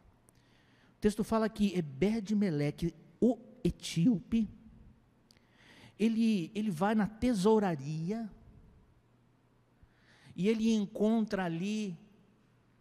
O 0.97 0.99
texto 0.99 1.23
fala 1.23 1.47
que 1.47 1.77
Ebed-Meleque, 1.77 2.93
o 3.21 3.37
etíope, 3.63 4.49
ele, 5.99 6.51
ele 6.55 6.71
vai 6.71 6.95
na 6.95 7.07
tesouraria 7.07 8.29
e 10.35 10.47
ele 10.49 10.71
encontra 10.71 11.45
ali 11.45 11.97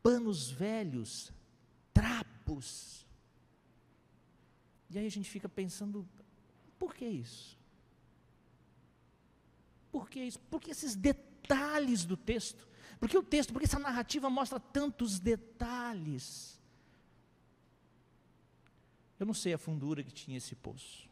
panos 0.03 0.51
velhos, 0.51 1.33
trapos. 1.93 3.07
E 4.89 4.99
aí 4.99 5.07
a 5.07 5.11
gente 5.11 5.29
fica 5.29 5.49
pensando, 5.49 6.09
por 6.79 6.95
que 6.95 7.05
isso? 7.05 7.59
Por 9.93 10.09
que 10.09 10.21
isso? 10.21 10.39
Por 10.51 10.61
que 10.61 10.71
esses 10.71 10.95
detalhes 10.95 12.05
do 12.05 12.17
texto? 12.17 12.67
Porque 12.99 13.17
o 13.17 13.23
texto, 13.23 13.53
porque 13.53 13.67
essa 13.67 13.79
narrativa 13.79 14.31
mostra 14.31 14.61
tantos 14.61 15.19
detalhes. 15.19 16.61
Eu 19.19 19.27
não 19.27 19.35
sei 19.35 19.55
a 19.55 19.59
fundura 19.59 20.03
que 20.03 20.13
tinha 20.13 20.37
esse 20.37 20.55
poço, 20.55 21.09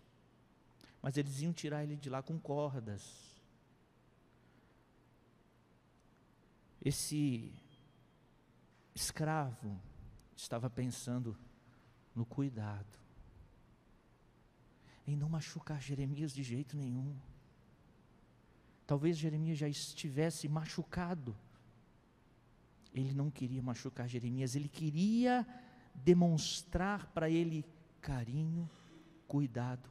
mas 1.00 1.16
eles 1.16 1.40
iam 1.40 1.52
tirar 1.52 1.82
ele 1.82 1.96
de 1.96 2.10
lá 2.10 2.22
com 2.22 2.38
cordas. 2.38 3.34
Esse 6.84 7.50
escravo 8.94 9.80
estava 10.36 10.68
pensando 10.68 11.36
no 12.14 12.26
cuidado, 12.26 12.98
em 15.06 15.16
não 15.16 15.28
machucar 15.28 15.80
Jeremias 15.80 16.32
de 16.32 16.42
jeito 16.42 16.76
nenhum. 16.76 17.16
Talvez 18.86 19.16
Jeremias 19.16 19.58
já 19.58 19.68
estivesse 19.68 20.46
machucado. 20.46 21.34
Ele 22.92 23.12
não 23.14 23.30
queria 23.30 23.62
machucar 23.62 24.06
Jeremias, 24.06 24.54
ele 24.54 24.68
queria 24.68 25.46
demonstrar 25.94 27.06
para 27.12 27.30
ele 27.30 27.64
carinho, 28.04 28.68
cuidado, 29.26 29.88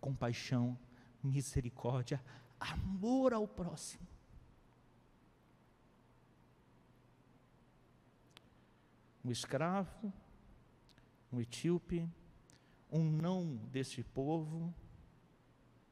compaixão, 0.00 0.78
misericórdia, 1.20 2.24
amor 2.60 3.34
ao 3.34 3.48
próximo. 3.48 4.06
Um 9.24 9.30
escravo, 9.32 10.12
um 11.32 11.40
etíope, 11.40 12.08
um 12.92 13.10
não 13.10 13.56
deste 13.72 14.04
povo, 14.04 14.72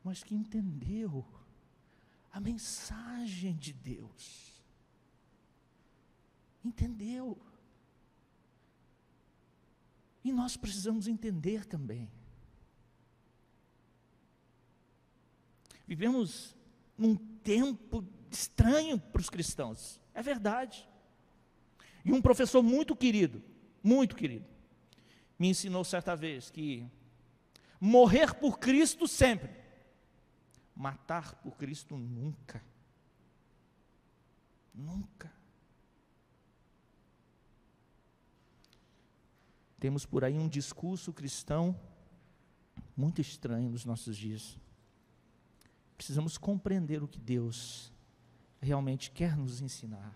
mas 0.05 0.23
que 0.23 0.37
entendeu 0.37 1.27
a 2.33 2.39
mensagem 2.39 3.57
de 3.57 3.73
Deus. 3.73 4.63
Entendeu. 6.65 7.37
E 10.27 10.33
nós 10.33 10.57
precisamos 10.57 11.07
entender 11.07 11.65
também. 11.65 12.11
Vivemos 15.87 16.57
num 16.99 17.15
tempo 17.15 18.05
estranho 18.29 18.99
para 18.99 19.21
os 19.21 19.31
cristãos, 19.31 20.01
é 20.13 20.21
verdade. 20.21 20.89
E 22.05 22.13
um 22.13 22.21
professor 22.21 22.61
muito 22.61 22.97
querido, 22.97 23.41
muito 23.81 24.17
querido, 24.17 24.45
me 25.39 25.49
ensinou 25.51 25.85
certa 25.85 26.17
vez 26.17 26.51
que 26.51 26.85
morrer 27.81 28.35
por 28.35 28.59
Cristo 28.59 29.07
sempre, 29.07 29.55
matar 30.75 31.37
por 31.37 31.57
Cristo 31.57 31.97
nunca. 31.97 32.61
Nunca. 34.75 35.33
Temos 39.87 40.05
por 40.05 40.25
aí 40.25 40.37
um 40.37 40.49
discurso 40.49 41.13
cristão 41.13 41.79
muito 42.97 43.21
estranho 43.21 43.71
nos 43.71 43.85
nossos 43.85 44.17
dias. 44.17 44.59
Precisamos 45.97 46.37
compreender 46.37 47.05
o 47.05 47.07
que 47.07 47.21
Deus 47.21 47.93
realmente 48.61 49.13
quer 49.13 49.37
nos 49.37 49.61
ensinar. 49.61 50.13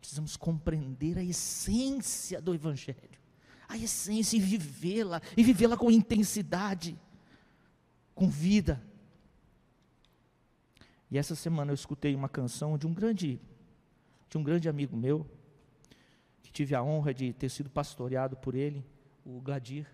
Precisamos 0.00 0.38
compreender 0.38 1.18
a 1.18 1.22
essência 1.22 2.40
do 2.40 2.54
Evangelho. 2.54 3.20
a 3.68 3.76
essência 3.76 4.38
e 4.38 4.40
vivê-la, 4.40 5.20
e 5.36 5.42
vivê-la 5.42 5.76
com 5.76 5.90
intensidade, 5.90 6.98
com 8.14 8.30
vida. 8.30 8.82
E 11.10 11.18
essa 11.18 11.34
semana 11.34 11.72
eu 11.72 11.74
escutei 11.74 12.14
uma 12.14 12.26
canção 12.26 12.78
de 12.78 12.86
um 12.86 12.94
grande, 12.94 13.38
de 14.30 14.38
um 14.38 14.42
grande 14.42 14.66
amigo 14.66 14.96
meu, 14.96 15.30
tive 16.52 16.74
a 16.74 16.82
honra 16.82 17.14
de 17.14 17.32
ter 17.32 17.48
sido 17.48 17.70
pastoreado 17.70 18.36
por 18.36 18.54
ele, 18.54 18.84
o 19.24 19.40
Gladir. 19.40 19.86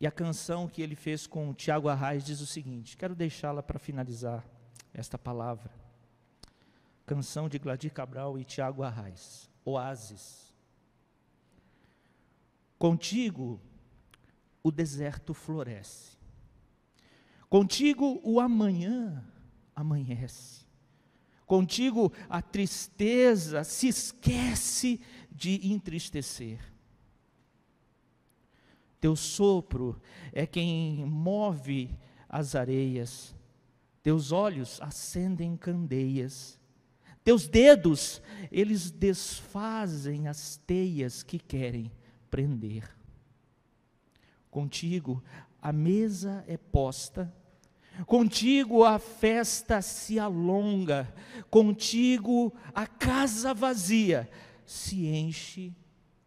E 0.00 0.06
a 0.06 0.10
canção 0.10 0.68
que 0.68 0.82
ele 0.82 0.94
fez 0.94 1.26
com 1.26 1.50
o 1.50 1.54
Tiago 1.54 1.88
Arraes 1.88 2.24
diz 2.24 2.40
o 2.40 2.46
seguinte: 2.46 2.96
quero 2.96 3.14
deixá-la 3.14 3.62
para 3.62 3.78
finalizar 3.78 4.44
esta 4.92 5.18
palavra. 5.18 5.70
Canção 7.06 7.48
de 7.48 7.58
Gladir 7.58 7.92
Cabral 7.92 8.38
e 8.38 8.44
Tiago 8.44 8.82
Arraes, 8.82 9.50
Oásis. 9.64 10.54
Contigo 12.78 13.60
o 14.62 14.70
deserto 14.70 15.34
floresce. 15.34 16.16
Contigo 17.48 18.20
o 18.24 18.40
amanhã 18.40 19.24
amanhece. 19.76 20.63
Contigo 21.46 22.12
a 22.28 22.40
tristeza 22.40 23.64
se 23.64 23.88
esquece 23.88 25.00
de 25.30 25.70
entristecer. 25.72 26.60
Teu 29.00 29.14
sopro 29.14 30.00
é 30.32 30.46
quem 30.46 31.04
move 31.04 31.90
as 32.28 32.54
areias, 32.54 33.36
teus 34.02 34.32
olhos 34.32 34.80
acendem 34.80 35.56
candeias, 35.56 36.58
teus 37.22 37.46
dedos, 37.46 38.22
eles 38.50 38.90
desfazem 38.90 40.28
as 40.28 40.56
teias 40.66 41.22
que 41.22 41.38
querem 41.38 41.90
prender. 42.30 42.88
Contigo 44.50 45.22
a 45.60 45.72
mesa 45.72 46.44
é 46.46 46.56
posta, 46.56 47.34
contigo 48.06 48.84
a 48.84 48.98
festa 48.98 49.80
se 49.80 50.18
alonga, 50.18 51.12
contigo 51.50 52.52
a 52.74 52.86
casa 52.86 53.54
vazia 53.54 54.28
se 54.64 55.06
enche 55.06 55.72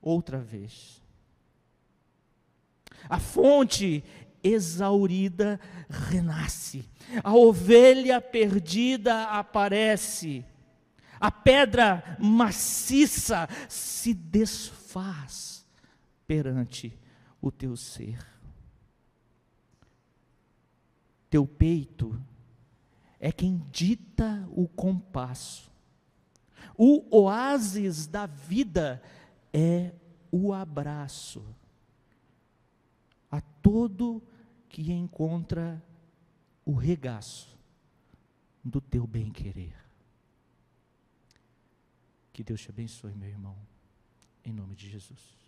outra 0.01 0.39
vez. 0.39 1.01
A 3.09 3.20
fonte 3.20 4.03
exaurida 4.43 5.59
renasce, 5.89 6.86
a 7.24 7.34
ovelha 7.36 8.22
perdida 8.22 9.26
aparece, 9.26 10.45
a 11.20 11.32
pedra 11.32 12.18
maciça 12.20 13.47
se 13.68 14.13
desfaz 14.13 15.65
perante 16.26 16.97
o 17.41 17.51
teu 17.51 17.76
ser. 17.76 18.36
Teu 21.30 21.45
peito 21.45 22.19
é 23.19 23.32
quem 23.32 23.57
dita 23.71 24.47
o 24.51 24.67
compasso. 24.67 25.71
O 26.78 27.23
oásis 27.23 28.07
da 28.07 28.25
vida 28.25 29.01
é 29.51 29.93
o 30.32 30.53
abraço 30.53 31.43
a 33.32 33.41
todo 33.41 34.21
que 34.69 34.91
encontra 34.91 35.84
o 36.63 36.73
regaço 36.73 37.57
do 38.63 38.80
teu 38.80 39.07
bem-querer. 39.07 39.73
Que 42.32 42.43
Deus 42.43 42.61
te 42.61 42.69
abençoe, 42.69 43.15
meu 43.15 43.30
irmão, 43.30 43.57
em 44.45 44.53
nome 44.53 44.75
de 44.75 44.89
Jesus. 44.89 45.46